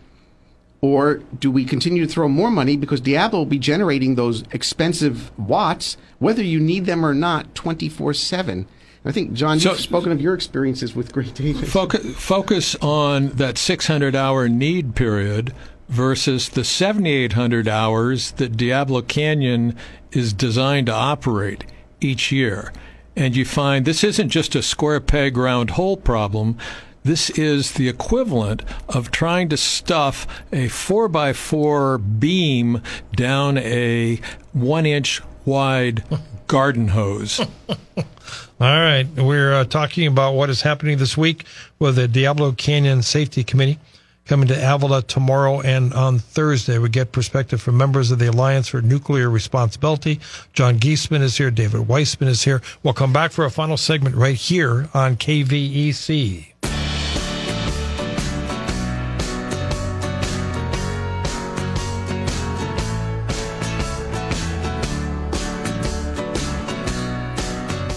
Or 0.80 1.16
do 1.38 1.52
we 1.52 1.66
continue 1.66 2.06
to 2.06 2.12
throw 2.12 2.28
more 2.28 2.50
money 2.50 2.78
because 2.78 3.02
Diablo 3.02 3.40
will 3.40 3.46
be 3.46 3.60
generating 3.60 4.16
those 4.16 4.44
expensive 4.52 5.38
watts, 5.38 5.98
whether 6.20 6.44
you 6.44 6.60
need 6.60 6.86
them 6.86 7.06
or 7.06 7.14
not, 7.14 7.54
24 7.54 8.14
7? 8.14 8.68
I 9.04 9.12
think, 9.12 9.34
John, 9.34 9.60
you've 9.60 9.80
spoken 9.80 10.12
of 10.12 10.22
your 10.22 10.36
experiences 10.36 10.96
with 10.96 11.12
Gray 11.12 11.26
Davis. 11.26 11.72
Focus, 11.72 12.16
focus 12.16 12.76
on 12.76 13.30
that 13.30 13.58
600 13.58 14.16
hour 14.16 14.48
need 14.48 14.96
period 14.96 15.54
versus 15.90 16.50
the 16.50 16.64
7,800 16.64 17.68
hours 17.68 18.32
that 18.34 18.56
Diablo 18.56 19.02
Canyon 19.02 19.76
is 20.12 20.34
designed 20.34 20.86
to 20.86 20.94
operate 20.94 21.66
each 22.00 22.32
year. 22.32 22.72
And 23.16 23.36
you 23.36 23.44
find 23.44 23.86
this 23.86 24.04
isn't 24.04 24.30
just 24.30 24.56
a 24.56 24.62
square 24.62 25.02
peg 25.02 25.36
round 25.36 25.72
hole 25.72 25.98
problem. 25.98 26.58
This 27.04 27.32
is 27.32 27.74
the 27.74 27.90
equivalent 27.90 28.62
of 28.88 29.10
trying 29.10 29.50
to 29.50 29.58
stuff 29.58 30.28
a 30.52 30.68
4x4 30.68 32.20
beam 32.20 32.82
down 33.16 33.58
a 33.58 34.22
one 34.54 34.86
inch 34.86 35.22
wide 35.44 36.04
garden 36.48 36.90
hose. 36.90 37.42
All 38.62 38.68
right. 38.68 39.08
We're 39.18 39.56
uh, 39.56 39.64
talking 39.64 40.06
about 40.06 40.36
what 40.36 40.52
is 40.52 40.62
happening 40.62 41.00
this 41.00 41.18
week 41.18 41.46
with 41.80 41.96
the 41.96 42.08
Diablo 42.08 42.52
Canyon 42.52 43.02
Safety 43.02 43.44
Committee 43.44 43.80
coming 44.28 44.48
to 44.50 44.54
Avila 44.54 45.02
tomorrow 45.02 45.62
and 45.62 45.92
on 45.96 46.20
Thursday. 46.20 46.78
We 46.78 46.90
get 46.90 47.12
perspective 47.12 47.60
from 47.60 47.76
members 47.76 48.12
of 48.12 48.20
the 48.20 48.28
Alliance 48.28 48.68
for 48.68 48.80
Nuclear 48.84 49.32
Responsibility. 49.32 50.20
John 50.54 50.78
Geesman 50.78 51.22
is 51.22 51.36
here. 51.38 51.50
David 51.50 51.88
Weisman 51.88 52.28
is 52.28 52.44
here. 52.44 52.62
We'll 52.84 52.94
come 52.94 53.12
back 53.12 53.32
for 53.32 53.46
a 53.46 53.50
final 53.50 53.78
segment 53.78 54.16
right 54.16 54.36
here 54.36 54.90
on 54.94 55.16
KVEC. 55.16 56.71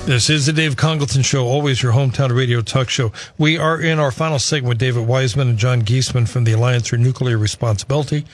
This 0.06 0.28
is 0.28 0.44
the 0.44 0.52
Dave 0.52 0.76
Congalton 0.76 1.24
Show, 1.24 1.46
always 1.46 1.82
your 1.82 1.92
hometown 1.92 2.36
radio 2.36 2.60
talk 2.60 2.90
show. 2.90 3.10
We 3.38 3.56
are 3.56 3.80
in 3.80 3.98
our 3.98 4.10
final 4.10 4.38
segment 4.38 4.68
with 4.68 4.78
David 4.78 5.08
Weisman 5.08 5.48
and 5.48 5.58
John 5.58 5.80
Geesman 5.80 6.28
from 6.28 6.44
the 6.44 6.52
Alliance 6.52 6.88
for 6.88 6.98
Nuclear 6.98 7.38
Responsibility, 7.38 8.26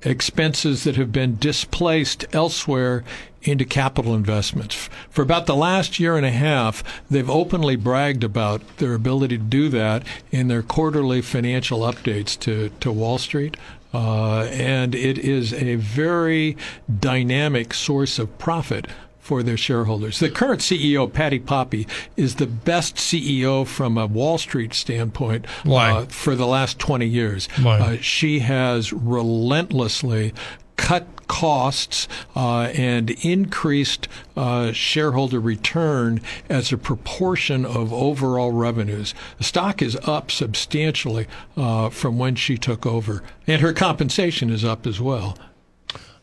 expenses 0.03 0.85
that 0.85 0.97
have 0.97 1.13
been 1.13 1.37
displaced 1.39 2.25
elsewhere 2.33 3.05
into 3.43 3.65
capital 3.65 4.15
investments. 4.15 4.89
For 5.09 5.23
about 5.23 5.47
the 5.47 5.57
last 5.57 5.99
year 5.99 6.17
and 6.17 6.27
a 6.27 6.31
half, 6.31 6.83
they've 7.11 7.31
openly 7.31 7.77
bragged 7.77 8.25
about 8.25 8.63
their 8.79 8.95
ability 8.95 9.39
to 9.39 9.45
do 9.45 9.69
that 9.71 10.05
in 10.31 10.49
their 10.49 10.63
quarterly 10.63 11.23
financial 11.23 11.81
updates 11.81 12.39
to, 12.41 12.71
to 12.81 12.93
Wall 12.93 13.19
Street. 13.19 13.57
Uh, 13.93 14.43
and 14.45 14.95
it 14.95 15.19
is 15.19 15.53
a 15.53 15.75
very 15.77 16.57
dynamic 17.01 17.75
source 17.75 18.19
of 18.19 18.39
profit 18.39 18.87
for 19.19 19.43
their 19.43 19.57
shareholders. 19.57 20.19
The 20.19 20.31
current 20.31 20.61
CEO, 20.61 21.13
Patti 21.13 21.39
Poppe, 21.39 21.87
is 22.17 22.37
the 22.37 22.47
best 22.47 22.97
CEO 22.97 23.67
from 23.67 23.97
a 23.99 24.07
Wall 24.07 24.39
Street 24.39 24.75
standpoint 24.75 25.47
uh, 25.67 26.07
for 26.07 26.35
the 26.35 26.47
last 26.47 26.79
20 26.79 27.07
years. 27.07 27.49
Uh, 27.81 27.97
she 28.01 28.41
has 28.41 28.93
relentlessly 28.93 30.33
cut 30.81 31.07
costs 31.29 32.09
uh, 32.35 32.63
and 32.75 33.11
increased 33.23 34.09
uh, 34.35 34.73
shareholder 34.73 35.39
return 35.39 36.23
as 36.49 36.73
a 36.73 36.79
proportion 36.79 37.67
of 37.67 37.93
overall 37.93 38.51
revenues. 38.51 39.15
The 39.37 39.45
stock 39.45 39.83
is 39.83 39.95
up 40.09 40.31
substantially 40.31 41.27
uh, 41.55 41.91
from 41.91 42.19
when 42.19 42.35
she 42.35 42.57
took 42.57 42.87
over, 42.87 43.23
and 43.47 43.61
her 43.61 43.75
compensation 43.75 44.49
is 44.49 44.65
up 44.65 44.87
as 44.87 45.01
well. 45.01 45.37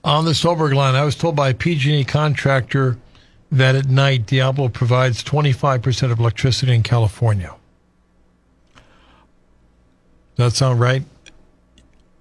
On 0.03 0.25
the 0.25 0.31
Solberg 0.31 0.73
line, 0.73 0.95
I 0.95 1.05
was 1.05 1.15
told 1.15 1.35
by 1.35 1.49
a 1.49 1.53
PG&E 1.53 2.03
contractor 2.05 2.97
that 3.51 3.75
at 3.75 3.85
night 3.85 4.25
Diablo 4.25 4.69
provides 4.69 5.23
25% 5.23 6.11
of 6.11 6.19
electricity 6.19 6.73
in 6.73 6.81
California. 6.81 7.53
Does 10.35 10.53
that 10.53 10.57
sound 10.57 10.79
right? 10.79 11.03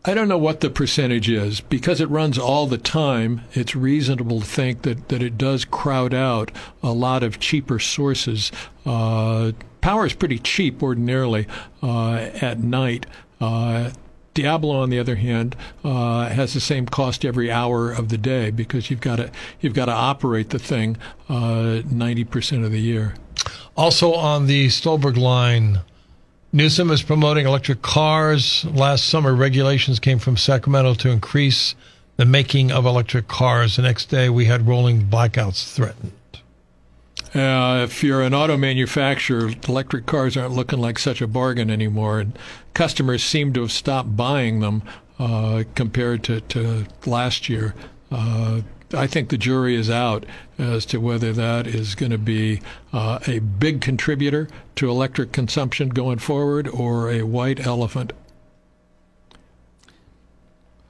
I 0.08 0.14
don't 0.14 0.28
know 0.28 0.38
what 0.38 0.60
the 0.60 0.70
percentage 0.70 1.28
is. 1.28 1.60
Because 1.60 2.00
it 2.00 2.08
runs 2.08 2.38
all 2.38 2.68
the 2.68 2.78
time, 2.78 3.42
it's 3.54 3.74
reasonable 3.74 4.40
to 4.40 4.46
think 4.46 4.82
that, 4.82 5.08
that 5.08 5.20
it 5.20 5.36
does 5.36 5.64
crowd 5.64 6.14
out 6.14 6.52
a 6.80 6.92
lot 6.92 7.24
of 7.24 7.40
cheaper 7.40 7.80
sources. 7.80 8.52
Uh, 8.84 9.50
power 9.80 10.06
is 10.06 10.14
pretty 10.14 10.38
cheap 10.38 10.80
ordinarily 10.80 11.48
uh, 11.82 12.30
at 12.40 12.60
night. 12.60 13.06
Uh, 13.40 13.90
Diablo, 14.32 14.76
on 14.76 14.90
the 14.90 14.98
other 14.98 15.16
hand, 15.16 15.56
uh, 15.82 16.28
has 16.28 16.54
the 16.54 16.60
same 16.60 16.86
cost 16.86 17.24
every 17.24 17.50
hour 17.50 17.90
of 17.90 18.10
the 18.10 18.18
day 18.18 18.50
because 18.50 18.90
you've 18.90 19.00
got 19.00 19.16
to 19.16 19.30
you've 19.60 19.74
got 19.74 19.86
to 19.86 19.92
operate 19.92 20.50
the 20.50 20.58
thing 20.58 20.98
uh, 21.28 21.80
ninety 21.90 22.22
percent 22.22 22.62
of 22.62 22.70
the 22.70 22.80
year. 22.80 23.14
Also 23.78 24.12
on 24.12 24.46
the 24.46 24.68
Stolberg 24.68 25.16
line, 25.16 25.80
Newsom 26.56 26.90
is 26.90 27.02
promoting 27.02 27.46
electric 27.46 27.82
cars. 27.82 28.64
Last 28.64 29.04
summer, 29.04 29.34
regulations 29.34 30.00
came 30.00 30.18
from 30.18 30.38
Sacramento 30.38 30.94
to 30.94 31.10
increase 31.10 31.74
the 32.16 32.24
making 32.24 32.72
of 32.72 32.86
electric 32.86 33.28
cars. 33.28 33.76
The 33.76 33.82
next 33.82 34.06
day, 34.06 34.30
we 34.30 34.46
had 34.46 34.66
rolling 34.66 35.02
blackouts 35.02 35.70
threatened. 35.70 36.12
Uh, 37.34 37.82
if 37.84 38.02
you're 38.02 38.22
an 38.22 38.32
auto 38.32 38.56
manufacturer, 38.56 39.50
electric 39.68 40.06
cars 40.06 40.34
aren't 40.34 40.54
looking 40.54 40.78
like 40.78 40.98
such 40.98 41.20
a 41.20 41.26
bargain 41.26 41.68
anymore, 41.68 42.20
and 42.20 42.38
customers 42.72 43.22
seem 43.22 43.52
to 43.52 43.60
have 43.60 43.72
stopped 43.72 44.16
buying 44.16 44.60
them 44.60 44.82
uh, 45.18 45.62
compared 45.74 46.24
to, 46.24 46.40
to 46.40 46.86
last 47.04 47.50
year. 47.50 47.74
Uh, 48.10 48.62
I 48.94 49.06
think 49.06 49.30
the 49.30 49.38
jury 49.38 49.74
is 49.74 49.90
out 49.90 50.24
as 50.58 50.86
to 50.86 50.98
whether 50.98 51.32
that 51.32 51.66
is 51.66 51.94
going 51.94 52.12
to 52.12 52.18
be 52.18 52.60
uh, 52.92 53.18
a 53.26 53.40
big 53.40 53.80
contributor 53.80 54.48
to 54.76 54.88
electric 54.88 55.32
consumption 55.32 55.88
going 55.88 56.18
forward 56.18 56.68
or 56.68 57.10
a 57.10 57.22
white 57.22 57.66
elephant. 57.66 58.12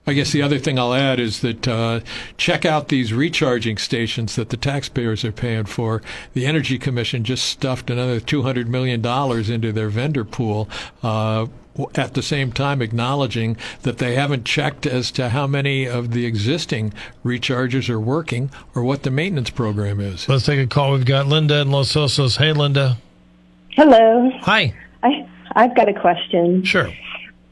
I 0.08 0.12
guess 0.12 0.30
the 0.30 0.42
other 0.42 0.60
thing 0.60 0.78
I'll 0.78 0.94
add 0.94 1.18
is 1.18 1.40
that 1.40 1.66
uh, 1.66 2.00
check 2.36 2.64
out 2.64 2.88
these 2.88 3.12
recharging 3.12 3.76
stations 3.76 4.36
that 4.36 4.50
the 4.50 4.56
taxpayers 4.56 5.24
are 5.24 5.32
paying 5.32 5.64
for. 5.64 6.00
The 6.32 6.46
Energy 6.46 6.78
Commission 6.78 7.24
just 7.24 7.44
stuffed 7.44 7.90
another 7.90 8.20
$200 8.20 8.68
million 8.68 9.04
into 9.04 9.72
their 9.72 9.88
vendor 9.88 10.24
pool. 10.24 10.68
Uh, 11.02 11.46
at 11.94 12.14
the 12.14 12.22
same 12.22 12.52
time 12.52 12.82
acknowledging 12.82 13.56
that 13.82 13.98
they 13.98 14.14
haven't 14.14 14.44
checked 14.44 14.86
as 14.86 15.10
to 15.12 15.30
how 15.30 15.46
many 15.46 15.86
of 15.86 16.12
the 16.12 16.26
existing 16.26 16.92
rechargers 17.24 17.88
are 17.88 18.00
working 18.00 18.50
or 18.74 18.82
what 18.82 19.02
the 19.02 19.10
maintenance 19.10 19.50
program 19.50 20.00
is. 20.00 20.28
Let's 20.28 20.46
take 20.46 20.60
a 20.60 20.66
call. 20.66 20.92
We've 20.92 21.04
got 21.04 21.26
Linda 21.26 21.60
in 21.60 21.70
Los 21.70 21.92
Osos. 21.94 22.38
Hey, 22.38 22.52
Linda. 22.52 22.96
Hello. 23.70 24.30
Hi. 24.42 24.74
I 25.02 25.28
I've 25.54 25.74
got 25.74 25.88
a 25.88 25.98
question. 25.98 26.64
Sure. 26.64 26.90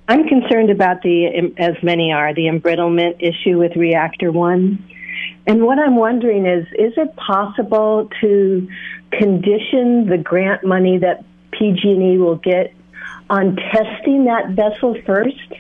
I'm 0.09 0.29
concerned 0.29 0.71
about 0.71 1.03
the, 1.03 1.53
as 1.57 1.83
many 1.83 2.13
are, 2.13 2.35
the 2.35 2.43
embrittlement 2.43 3.17
issue 3.21 3.59
with 3.59 3.75
reactor 3.77 4.31
one. 4.31 4.85
And 5.47 5.65
what 5.65 5.79
I'm 5.79 5.97
wondering 5.97 6.45
is, 6.45 6.67
is 6.79 6.93
it 6.97 7.17
possible 7.17 8.11
to 8.21 8.69
condition 9.13 10.07
the 10.07 10.19
grant 10.23 10.65
money 10.65 10.99
that 10.99 11.25
PG&E 11.53 12.19
will 12.19 12.37
get 12.37 12.75
on 13.31 13.57
testing 13.57 14.25
that 14.25 14.51
vessel 14.51 15.01
first? 15.05 15.55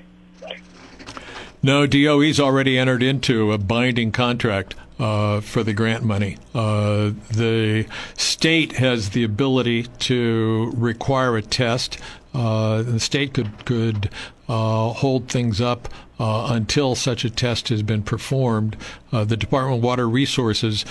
No, 1.62 1.87
DOE's 1.87 2.39
already 2.39 2.79
entered 2.79 3.03
into 3.03 3.53
a 3.53 3.59
binding 3.59 4.12
contract 4.12 4.75
uh, 4.99 5.41
for 5.41 5.62
the 5.62 5.73
grant 5.73 6.05
money. 6.05 6.37
Uh, 6.55 7.12
the 7.31 7.87
state 8.17 8.73
has 8.73 9.11
the 9.11 9.25
ability 9.25 9.85
to 10.01 10.73
require 10.77 11.37
a 11.37 11.43
test. 11.43 11.99
Uh, 12.35 12.83
the 12.83 13.01
state 13.01 13.33
could 13.33 13.65
could 13.65 14.11
uh, 14.49 14.91
hold 14.91 15.29
things 15.29 15.61
up 15.61 15.89
uh, 16.21 16.49
until 16.51 16.95
such 16.95 17.25
a 17.25 17.31
test 17.31 17.69
has 17.69 17.83
been 17.83 18.03
performed. 18.03 18.77
Uh, 19.11 19.25
the 19.25 19.37
Department 19.37 19.79
of 19.79 19.85
Water 19.85 20.09
Resources 20.09 20.85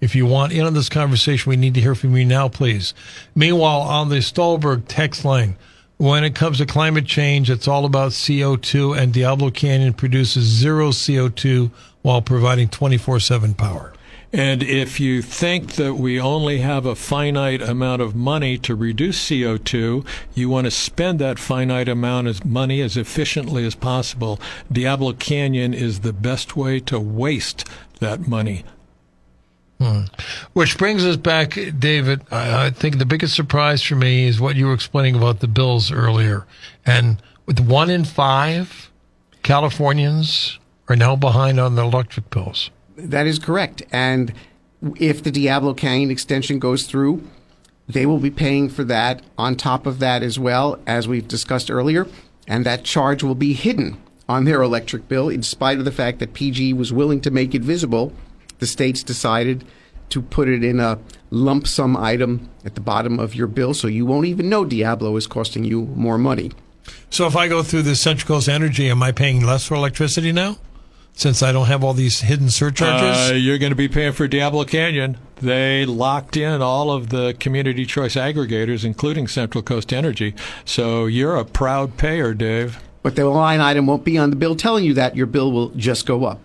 If 0.03 0.16
you 0.16 0.26
want 0.26 0.53
in 0.53 0.66
on 0.66 0.74
this 0.74 0.88
conversation, 0.88 1.48
we 1.48 1.55
need 1.55 1.74
to 1.74 1.80
hear 1.80 1.94
from 1.94 2.16
you 2.16 2.24
now, 2.24 2.48
please. 2.48 2.92
Meanwhile, 3.36 3.82
on 3.82 4.09
the 4.09 4.20
Stolberg 4.20 4.88
text 4.88 5.24
line, 5.24 5.57
when 5.96 6.24
it 6.24 6.34
comes 6.34 6.59
to 6.59 6.66
climate 6.66 7.07
change, 7.07 7.48
it's 7.48 7.68
all 7.68 7.84
about 7.84 8.11
CO2 8.11 8.98
and 8.98 9.12
Diablo 9.12 9.53
Canyon 9.53 9.92
produces 9.92 10.42
zero 10.42 10.88
CO2 10.88 11.70
while 12.03 12.20
providing 12.20 12.68
24-7 12.68 13.57
power. 13.57 13.92
And 14.32 14.61
if 14.64 14.98
you 14.98 15.22
think 15.22 15.74
that 15.74 15.94
we 15.94 16.18
only 16.18 16.59
have 16.59 16.84
a 16.84 16.96
finite 16.96 17.62
amount 17.62 18.03
of 18.03 18.16
money 18.16 18.59
to 18.59 18.74
reduce 18.74 19.30
CO2, 19.30 20.05
you 20.34 20.48
want 20.48 20.64
to 20.64 20.72
spend 20.72 21.20
that 21.20 21.38
finite 21.38 21.88
amount 21.88 22.26
of 22.26 22.44
money 22.44 22.80
as 22.80 22.96
efficiently 22.96 23.64
as 23.64 23.76
possible. 23.76 24.40
Diablo 24.72 25.12
Canyon 25.12 25.72
is 25.72 26.00
the 26.00 26.12
best 26.12 26.57
way 26.57 26.80
to 26.80 26.98
waste 26.98 27.68
that 28.00 28.26
money. 28.26 28.64
Hmm. 29.82 30.02
Which 30.52 30.78
brings 30.78 31.04
us 31.04 31.16
back, 31.16 31.58
David. 31.76 32.22
I, 32.30 32.66
I 32.66 32.70
think 32.70 32.98
the 32.98 33.06
biggest 33.06 33.34
surprise 33.34 33.82
for 33.82 33.96
me 33.96 34.28
is 34.28 34.40
what 34.40 34.54
you 34.54 34.66
were 34.66 34.74
explaining 34.74 35.16
about 35.16 35.40
the 35.40 35.48
bills 35.48 35.90
earlier. 35.90 36.46
And 36.86 37.20
with 37.46 37.58
one 37.58 37.90
in 37.90 38.04
five 38.04 38.90
Californians 39.42 40.60
are 40.88 40.94
now 40.94 41.16
behind 41.16 41.58
on 41.58 41.74
the 41.74 41.82
electric 41.82 42.30
bills. 42.30 42.70
That 42.96 43.26
is 43.26 43.40
correct. 43.40 43.82
And 43.90 44.32
if 45.00 45.20
the 45.20 45.32
Diablo 45.32 45.74
Canyon 45.74 46.12
extension 46.12 46.60
goes 46.60 46.86
through, 46.86 47.28
they 47.88 48.06
will 48.06 48.18
be 48.18 48.30
paying 48.30 48.68
for 48.68 48.84
that 48.84 49.20
on 49.36 49.56
top 49.56 49.84
of 49.84 49.98
that 49.98 50.22
as 50.22 50.38
well, 50.38 50.78
as 50.86 51.08
we've 51.08 51.26
discussed 51.26 51.72
earlier. 51.72 52.06
And 52.46 52.64
that 52.66 52.84
charge 52.84 53.24
will 53.24 53.34
be 53.34 53.52
hidden 53.52 54.00
on 54.28 54.44
their 54.44 54.62
electric 54.62 55.08
bill, 55.08 55.28
in 55.28 55.42
spite 55.42 55.78
of 55.78 55.84
the 55.84 55.90
fact 55.90 56.20
that 56.20 56.34
PG 56.34 56.72
was 56.74 56.92
willing 56.92 57.20
to 57.22 57.32
make 57.32 57.52
it 57.52 57.62
visible. 57.62 58.12
The 58.62 58.68
states 58.68 59.02
decided 59.02 59.64
to 60.10 60.22
put 60.22 60.48
it 60.48 60.62
in 60.62 60.78
a 60.78 61.00
lump 61.30 61.66
sum 61.66 61.96
item 61.96 62.48
at 62.64 62.76
the 62.76 62.80
bottom 62.80 63.18
of 63.18 63.34
your 63.34 63.48
bill, 63.48 63.74
so 63.74 63.88
you 63.88 64.06
won't 64.06 64.26
even 64.26 64.48
know 64.48 64.64
Diablo 64.64 65.16
is 65.16 65.26
costing 65.26 65.64
you 65.64 65.86
more 65.96 66.16
money. 66.16 66.52
So 67.10 67.26
if 67.26 67.34
I 67.34 67.48
go 67.48 67.64
through 67.64 67.82
the 67.82 67.96
Central 67.96 68.36
Coast 68.36 68.48
Energy, 68.48 68.88
am 68.88 69.02
I 69.02 69.10
paying 69.10 69.44
less 69.44 69.66
for 69.66 69.74
electricity 69.74 70.30
now? 70.30 70.58
since 71.12 71.42
I 71.42 71.50
don't 71.50 71.66
have 71.66 71.82
all 71.82 71.92
these 71.92 72.20
hidden 72.20 72.50
surcharges? 72.50 73.32
Uh, 73.32 73.34
you're 73.34 73.58
going 73.58 73.72
to 73.72 73.76
be 73.76 73.88
paying 73.88 74.12
for 74.12 74.28
Diablo 74.28 74.64
Canyon. 74.64 75.18
They 75.40 75.84
locked 75.84 76.36
in 76.36 76.62
all 76.62 76.92
of 76.92 77.08
the 77.08 77.34
community 77.40 77.84
choice 77.84 78.14
aggregators, 78.14 78.84
including 78.84 79.26
Central 79.26 79.62
Coast 79.62 79.92
Energy. 79.92 80.36
So 80.64 81.06
you're 81.06 81.34
a 81.34 81.44
proud 81.44 81.96
payer, 81.96 82.32
Dave. 82.32 82.80
But 83.02 83.16
the 83.16 83.26
line 83.26 83.60
item 83.60 83.88
won't 83.88 84.04
be 84.04 84.16
on 84.18 84.30
the 84.30 84.36
bill 84.36 84.54
telling 84.54 84.84
you 84.84 84.94
that. 84.94 85.16
Your 85.16 85.26
bill 85.26 85.50
will 85.50 85.70
just 85.70 86.06
go 86.06 86.24
up. 86.26 86.40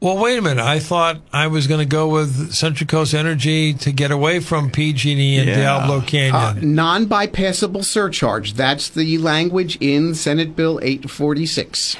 Well, 0.00 0.16
wait 0.16 0.38
a 0.38 0.42
minute. 0.42 0.62
I 0.62 0.78
thought 0.78 1.20
I 1.32 1.48
was 1.48 1.66
going 1.66 1.80
to 1.80 1.86
go 1.86 2.08
with 2.08 2.52
Central 2.52 2.86
Coast 2.86 3.14
Energy 3.14 3.74
to 3.74 3.90
get 3.90 4.12
away 4.12 4.38
from 4.38 4.70
PG&E 4.70 5.38
and 5.38 5.48
yeah. 5.48 5.56
Diablo 5.56 6.00
Canyon. 6.02 6.34
Uh, 6.34 6.54
non-bypassable 6.62 7.84
surcharge. 7.84 8.54
That's 8.54 8.88
the 8.88 9.18
language 9.18 9.76
in 9.80 10.14
Senate 10.14 10.54
Bill 10.54 10.78
846. 10.80 11.96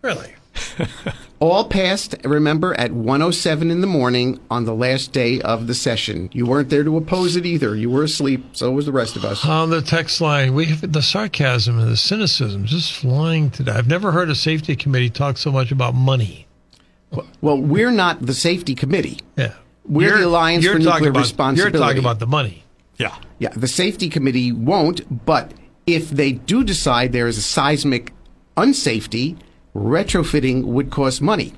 Really? 0.00 0.34
All 1.40 1.68
passed, 1.68 2.14
remember, 2.24 2.72
at 2.80 2.92
107 2.92 3.70
in 3.70 3.82
the 3.82 3.86
morning 3.86 4.40
on 4.50 4.64
the 4.64 4.74
last 4.74 5.12
day 5.12 5.42
of 5.42 5.66
the 5.66 5.74
session. 5.74 6.30
You 6.32 6.46
weren't 6.46 6.70
there 6.70 6.84
to 6.84 6.96
oppose 6.96 7.36
it 7.36 7.44
either. 7.44 7.76
You 7.76 7.90
were 7.90 8.04
asleep. 8.04 8.56
So 8.56 8.70
was 8.70 8.86
the 8.86 8.92
rest 8.92 9.16
of 9.16 9.26
us. 9.26 9.44
On 9.44 9.68
the 9.68 9.82
text 9.82 10.22
line, 10.22 10.54
we 10.54 10.66
have 10.66 10.92
the 10.92 11.02
sarcasm 11.02 11.78
and 11.78 11.90
the 11.90 11.96
cynicism 11.98 12.64
just 12.64 12.94
flying 12.94 13.50
today. 13.50 13.72
I've 13.72 13.88
never 13.88 14.12
heard 14.12 14.30
a 14.30 14.34
safety 14.34 14.74
committee 14.74 15.10
talk 15.10 15.36
so 15.36 15.52
much 15.52 15.70
about 15.70 15.94
money. 15.94 16.46
Well, 17.40 17.60
we're 17.60 17.90
not 17.90 18.24
the 18.24 18.34
safety 18.34 18.74
committee. 18.74 19.18
Yeah. 19.36 19.54
We're 19.84 20.10
you're, 20.10 20.18
the 20.18 20.26
Alliance 20.26 20.66
for 20.66 20.78
Nuclear 20.78 21.10
about, 21.10 21.20
Responsibility. 21.20 21.76
You're 21.78 21.86
talking 21.86 21.98
about 21.98 22.18
the 22.18 22.26
money. 22.26 22.64
Yeah. 22.98 23.16
Yeah. 23.38 23.50
The 23.50 23.68
safety 23.68 24.08
committee 24.08 24.52
won't, 24.52 25.24
but 25.26 25.52
if 25.86 26.10
they 26.10 26.32
do 26.32 26.62
decide 26.64 27.12
there 27.12 27.26
is 27.26 27.38
a 27.38 27.42
seismic 27.42 28.12
unsafety, 28.56 29.36
retrofitting 29.74 30.64
would 30.64 30.90
cost 30.90 31.20
money. 31.20 31.52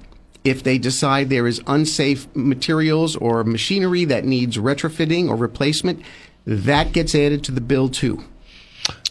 If 0.45 0.63
they 0.63 0.79
decide 0.79 1.31
there 1.31 1.47
is 1.47 1.61
unsafe 1.67 2.27
materials 2.35 3.17
or 3.17 3.45
machinery 3.45 4.05
that 4.07 4.25
needs 4.25 4.57
retrofitting 4.59 5.29
or 5.29 5.37
replacement, 5.37 6.03
that 6.47 6.93
gets 6.93 7.15
added 7.15 7.45
to 7.45 7.53
the 7.53 7.61
bill 7.61 7.89
too. 7.89 8.25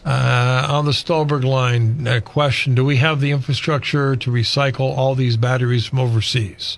Uh, 0.05 0.67
on 0.69 0.85
the 0.85 0.91
Stolberg 0.91 1.43
line, 1.43 2.05
a 2.07 2.19
question 2.19 2.75
Do 2.75 2.83
we 2.83 2.97
have 2.97 3.21
the 3.21 3.31
infrastructure 3.31 4.15
to 4.17 4.31
recycle 4.31 4.95
all 4.97 5.15
these 5.15 5.37
batteries 5.37 5.85
from 5.85 5.99
overseas? 5.99 6.77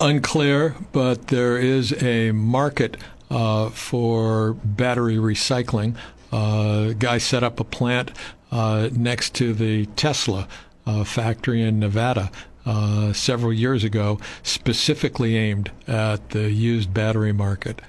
Unclear, 0.00 0.76
but 0.92 1.28
there 1.28 1.58
is 1.58 1.92
a 2.02 2.30
market 2.32 2.96
uh, 3.30 3.70
for 3.70 4.54
battery 4.54 5.16
recycling. 5.16 5.96
Uh, 6.30 6.92
guy 6.92 7.18
set 7.18 7.42
up 7.42 7.58
a 7.58 7.64
plant 7.64 8.12
uh, 8.52 8.88
next 8.92 9.34
to 9.34 9.52
the 9.52 9.86
Tesla 9.96 10.46
uh, 10.86 11.02
factory 11.04 11.62
in 11.62 11.80
Nevada 11.80 12.30
uh, 12.66 13.12
several 13.12 13.52
years 13.52 13.82
ago, 13.82 14.20
specifically 14.42 15.36
aimed 15.36 15.70
at 15.88 16.30
the 16.30 16.50
used 16.50 16.94
battery 16.94 17.32
market. 17.32 17.82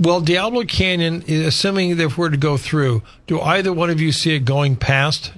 Well, 0.00 0.22
Diablo 0.22 0.64
Canyon, 0.64 1.22
assuming 1.28 2.00
if 2.00 2.16
we're 2.16 2.30
to 2.30 2.38
go 2.38 2.56
through, 2.56 3.02
do 3.26 3.38
either 3.38 3.70
one 3.70 3.90
of 3.90 4.00
you 4.00 4.12
see 4.12 4.34
it 4.34 4.46
going 4.46 4.76
past 4.76 5.30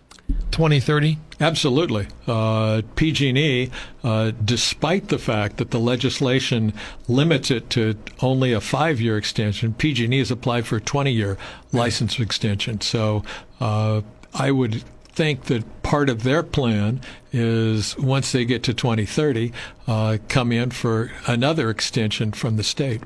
2030? 0.52 1.18
Absolutely. 1.40 2.06
Uh, 2.28 2.82
PG&E, 2.94 3.72
uh, 4.04 4.30
despite 4.44 5.08
the 5.08 5.18
fact 5.18 5.56
that 5.56 5.72
the 5.72 5.80
legislation 5.80 6.72
limits 7.08 7.50
it 7.50 7.70
to 7.70 7.96
only 8.20 8.52
a 8.52 8.60
five-year 8.60 9.16
extension, 9.16 9.74
PG&E 9.74 10.16
has 10.18 10.30
applied 10.30 10.64
for 10.64 10.76
a 10.76 10.80
20-year 10.80 11.36
license 11.72 12.20
extension. 12.20 12.80
So 12.80 13.24
uh, 13.58 14.02
I 14.32 14.52
would 14.52 14.84
think 15.06 15.46
that 15.46 15.82
part 15.82 16.08
of 16.08 16.22
their 16.22 16.44
plan 16.44 17.00
is 17.32 17.98
once 17.98 18.30
they 18.30 18.44
get 18.44 18.62
to 18.62 18.74
2030, 18.74 19.52
uh, 19.88 20.18
come 20.28 20.52
in 20.52 20.70
for 20.70 21.10
another 21.26 21.68
extension 21.68 22.30
from 22.30 22.56
the 22.56 22.62
state. 22.62 23.02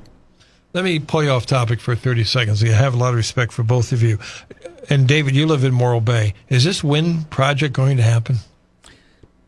Let 0.73 0.83
me 0.83 0.99
pull 0.99 1.23
you 1.23 1.29
off 1.29 1.45
topic 1.45 1.79
for 1.79 1.95
30 1.95 2.23
seconds. 2.25 2.63
I 2.63 2.67
have 2.67 2.93
a 2.93 2.97
lot 2.97 3.09
of 3.09 3.15
respect 3.15 3.51
for 3.51 3.63
both 3.63 3.91
of 3.91 4.03
you. 4.03 4.19
And 4.89 5.07
David, 5.07 5.35
you 5.35 5.45
live 5.47 5.63
in 5.63 5.73
Morro 5.73 5.99
Bay. 5.99 6.33
Is 6.49 6.63
this 6.63 6.83
wind 6.83 7.29
project 7.29 7.73
going 7.73 7.97
to 7.97 8.03
happen? 8.03 8.37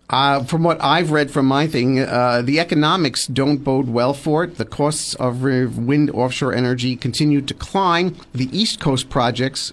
Uh, 0.10 0.44
from 0.44 0.64
what 0.64 0.82
I've 0.82 1.12
read 1.12 1.30
from 1.30 1.46
my 1.46 1.68
thing, 1.68 2.00
uh, 2.00 2.42
the 2.42 2.60
economics 2.60 3.28
don't 3.28 3.58
bode 3.58 3.90
well 3.90 4.14
for 4.14 4.44
it. 4.44 4.56
The 4.56 4.66
costs 4.66 5.14
of 5.16 5.44
wind 5.44 6.10
offshore 6.12 6.54
energy 6.54 6.96
continue 6.96 7.42
to 7.42 7.54
climb. 7.54 8.16
The 8.34 8.50
East 8.58 8.80
Coast 8.80 9.10
projects, 9.10 9.72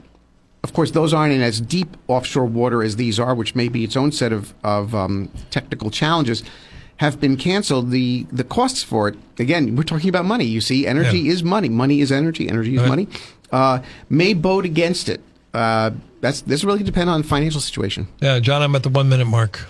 of 0.62 0.74
course, 0.74 0.90
those 0.90 1.14
aren't 1.14 1.32
in 1.32 1.40
as 1.40 1.60
deep 1.60 1.96
offshore 2.06 2.44
water 2.44 2.82
as 2.82 2.96
these 2.96 3.18
are, 3.18 3.34
which 3.34 3.54
may 3.54 3.68
be 3.68 3.82
its 3.82 3.96
own 3.96 4.12
set 4.12 4.32
of, 4.32 4.52
of 4.62 4.94
um, 4.94 5.30
technical 5.50 5.90
challenges 5.90 6.42
have 6.98 7.20
been 7.20 7.36
canceled, 7.36 7.90
the 7.90 8.26
the 8.32 8.44
costs 8.44 8.82
for 8.82 9.08
it 9.08 9.16
again, 9.38 9.76
we're 9.76 9.82
talking 9.82 10.08
about 10.08 10.24
money. 10.24 10.44
You 10.44 10.60
see, 10.60 10.86
energy 10.86 11.20
yeah. 11.20 11.32
is 11.32 11.42
money. 11.42 11.68
Money 11.68 12.00
is 12.00 12.10
energy. 12.10 12.48
Energy 12.48 12.74
is 12.74 12.82
right. 12.82 12.88
money. 12.88 13.08
Uh, 13.52 13.80
may 14.08 14.32
vote 14.32 14.64
against 14.64 15.08
it. 15.08 15.20
Uh, 15.54 15.90
that's 16.20 16.42
this 16.42 16.64
really 16.64 16.82
depend 16.82 17.10
on 17.10 17.22
financial 17.22 17.60
situation. 17.60 18.08
Yeah, 18.20 18.38
John, 18.40 18.62
I'm 18.62 18.74
at 18.74 18.82
the 18.82 18.88
one 18.88 19.08
minute 19.08 19.26
mark. 19.26 19.60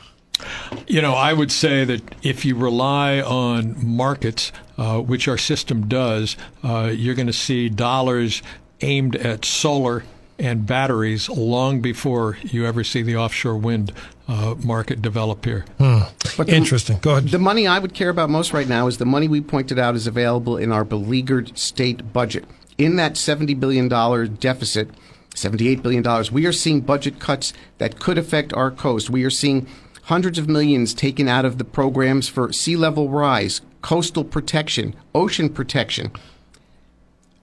You 0.87 1.01
know, 1.01 1.15
I 1.15 1.33
would 1.33 1.51
say 1.51 1.85
that 1.85 2.03
if 2.23 2.45
you 2.45 2.57
rely 2.57 3.21
on 3.21 3.75
markets, 3.85 4.53
uh, 4.77 5.01
which 5.01 5.29
our 5.29 5.39
system 5.39 5.89
does, 5.89 6.37
uh, 6.63 6.93
you're 6.95 7.15
going 7.15 7.27
to 7.27 7.33
see 7.33 7.69
dollars 7.69 8.43
aimed 8.83 9.17
at 9.17 9.45
solar 9.45 10.05
and 10.39 10.67
batteries 10.67 11.29
long 11.29 11.81
before 11.81 12.39
you 12.43 12.67
ever 12.67 12.85
see 12.85 13.03
the 13.03 13.17
offshore 13.17 13.57
wind 13.57 13.93
uh, 14.29 14.55
market 14.63 15.01
develop 15.01 15.45
here. 15.45 15.65
Hmm. 15.79 16.01
But 16.37 16.49
Interesting. 16.49 16.99
Go 17.01 17.13
ahead. 17.13 17.29
The 17.29 17.39
money 17.39 17.67
I 17.67 17.79
would 17.79 17.95
care 17.95 18.11
about 18.11 18.31
most 18.31 18.53
right 18.53 18.69
now 18.69 18.87
is 18.87 18.99
the 18.99 19.07
money 19.07 19.29
we 19.29 19.41
pointed 19.41 19.79
out 19.79 19.95
is 19.95 20.07
available 20.07 20.57
in 20.57 20.73
our 20.73 20.85
beleaguered 20.85 21.57
state 21.57 22.13
budget. 22.13 22.45
In 22.79 22.97
that 22.97 23.15
$70 23.15 23.59
billion 23.59 23.89
deficit, 24.35 24.91
$78 25.35 25.83
billion, 25.83 26.33
we 26.33 26.47
are 26.47 26.53
seeing 26.53 26.81
budget 26.81 27.19
cuts 27.19 27.53
that 27.79 27.99
could 27.99 28.19
affect 28.19 28.53
our 28.53 28.71
coast. 28.71 29.09
We 29.09 29.25
are 29.25 29.31
seeing 29.31 29.67
hundreds 30.05 30.39
of 30.39 30.49
millions 30.49 30.95
taken 30.95 31.29
out 31.29 31.45
of 31.45 31.59
the 31.59 31.65
programs 31.65 32.29
for 32.29 32.53
sea 32.53 32.77
level 32.77 33.09
rise, 33.09 33.61
coastal 33.81 34.25
protection, 34.25 34.95
ocean 35.15 35.49
protection. 35.49 36.11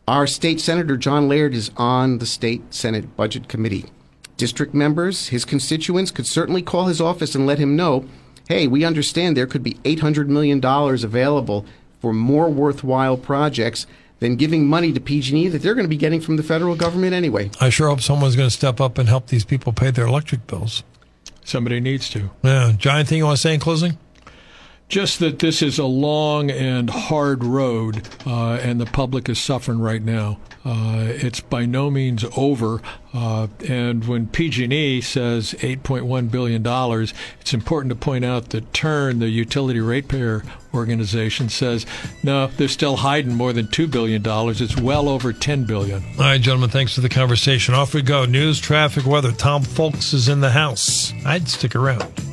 Our 0.07 0.27
state 0.27 0.59
senator, 0.59 0.97
John 0.97 1.29
Laird, 1.29 1.53
is 1.53 1.71
on 1.77 2.17
the 2.17 2.25
state 2.25 2.73
Senate 2.73 3.15
Budget 3.15 3.47
Committee. 3.47 3.85
District 4.35 4.73
members, 4.73 5.29
his 5.29 5.45
constituents, 5.45 6.11
could 6.11 6.27
certainly 6.27 6.61
call 6.61 6.87
his 6.87 6.99
office 6.99 7.35
and 7.35 7.47
let 7.47 7.59
him 7.59 7.75
know 7.75 8.05
hey, 8.49 8.67
we 8.67 8.83
understand 8.83 9.37
there 9.37 9.47
could 9.47 9.63
be 9.63 9.75
$800 9.85 10.27
million 10.27 10.59
available 10.63 11.65
for 12.01 12.11
more 12.11 12.49
worthwhile 12.49 13.15
projects 13.15 13.87
than 14.19 14.35
giving 14.35 14.67
money 14.67 14.91
to 14.91 14.99
PG&E 14.99 15.47
that 15.47 15.61
they're 15.61 15.73
going 15.73 15.85
to 15.85 15.89
be 15.89 15.95
getting 15.95 16.19
from 16.19 16.35
the 16.35 16.43
federal 16.43 16.75
government 16.75 17.13
anyway. 17.13 17.49
I 17.61 17.69
sure 17.69 17.87
hope 17.87 18.01
someone's 18.01 18.35
going 18.35 18.49
to 18.49 18.53
step 18.53 18.81
up 18.81 18.97
and 18.97 19.07
help 19.07 19.27
these 19.27 19.45
people 19.45 19.71
pay 19.71 19.91
their 19.91 20.07
electric 20.07 20.45
bills. 20.45 20.83
Somebody 21.45 21.79
needs 21.79 22.09
to. 22.09 22.31
Yeah. 22.43 22.73
Giant 22.77 23.07
thing 23.07 23.19
you 23.19 23.25
want 23.25 23.37
to 23.37 23.41
say 23.41 23.53
in 23.53 23.61
closing? 23.61 23.97
Just 24.93 25.17
that 25.21 25.39
this 25.39 25.63
is 25.63 25.79
a 25.79 25.85
long 25.85 26.51
and 26.51 26.87
hard 26.87 27.43
road, 27.43 28.07
uh, 28.27 28.59
and 28.61 28.79
the 28.79 28.85
public 28.85 29.27
is 29.27 29.39
suffering 29.39 29.79
right 29.79 30.03
now. 30.03 30.37
Uh, 30.63 31.05
it's 31.07 31.39
by 31.39 31.65
no 31.65 31.89
means 31.89 32.23
over. 32.37 32.79
Uh, 33.11 33.47
and 33.67 34.07
when 34.07 34.27
PG&E 34.27 35.01
says 35.01 35.55
8.1 35.57 36.29
billion 36.29 36.61
dollars, 36.61 37.11
it's 37.41 37.55
important 37.55 37.89
to 37.89 37.95
point 37.95 38.23
out 38.23 38.49
that 38.49 38.71
TURN, 38.71 39.17
the 39.17 39.29
utility 39.29 39.79
ratepayer 39.79 40.43
organization, 40.75 41.49
says 41.49 41.87
no, 42.21 42.45
they're 42.45 42.67
still 42.67 42.97
hiding 42.97 43.33
more 43.33 43.51
than 43.51 43.69
two 43.69 43.87
billion 43.87 44.21
dollars. 44.21 44.61
It's 44.61 44.79
well 44.79 45.09
over 45.09 45.33
10 45.33 45.63
billion. 45.63 46.03
All 46.19 46.25
right, 46.25 46.39
gentlemen, 46.39 46.69
thanks 46.69 46.93
for 46.93 47.01
the 47.01 47.09
conversation. 47.09 47.73
Off 47.73 47.95
we 47.95 48.03
go. 48.03 48.25
News, 48.25 48.61
traffic, 48.61 49.07
weather. 49.07 49.31
Tom 49.31 49.63
Fulks 49.63 50.13
is 50.13 50.29
in 50.29 50.41
the 50.41 50.51
house. 50.51 51.11
I'd 51.25 51.49
stick 51.49 51.75
around. 51.75 52.32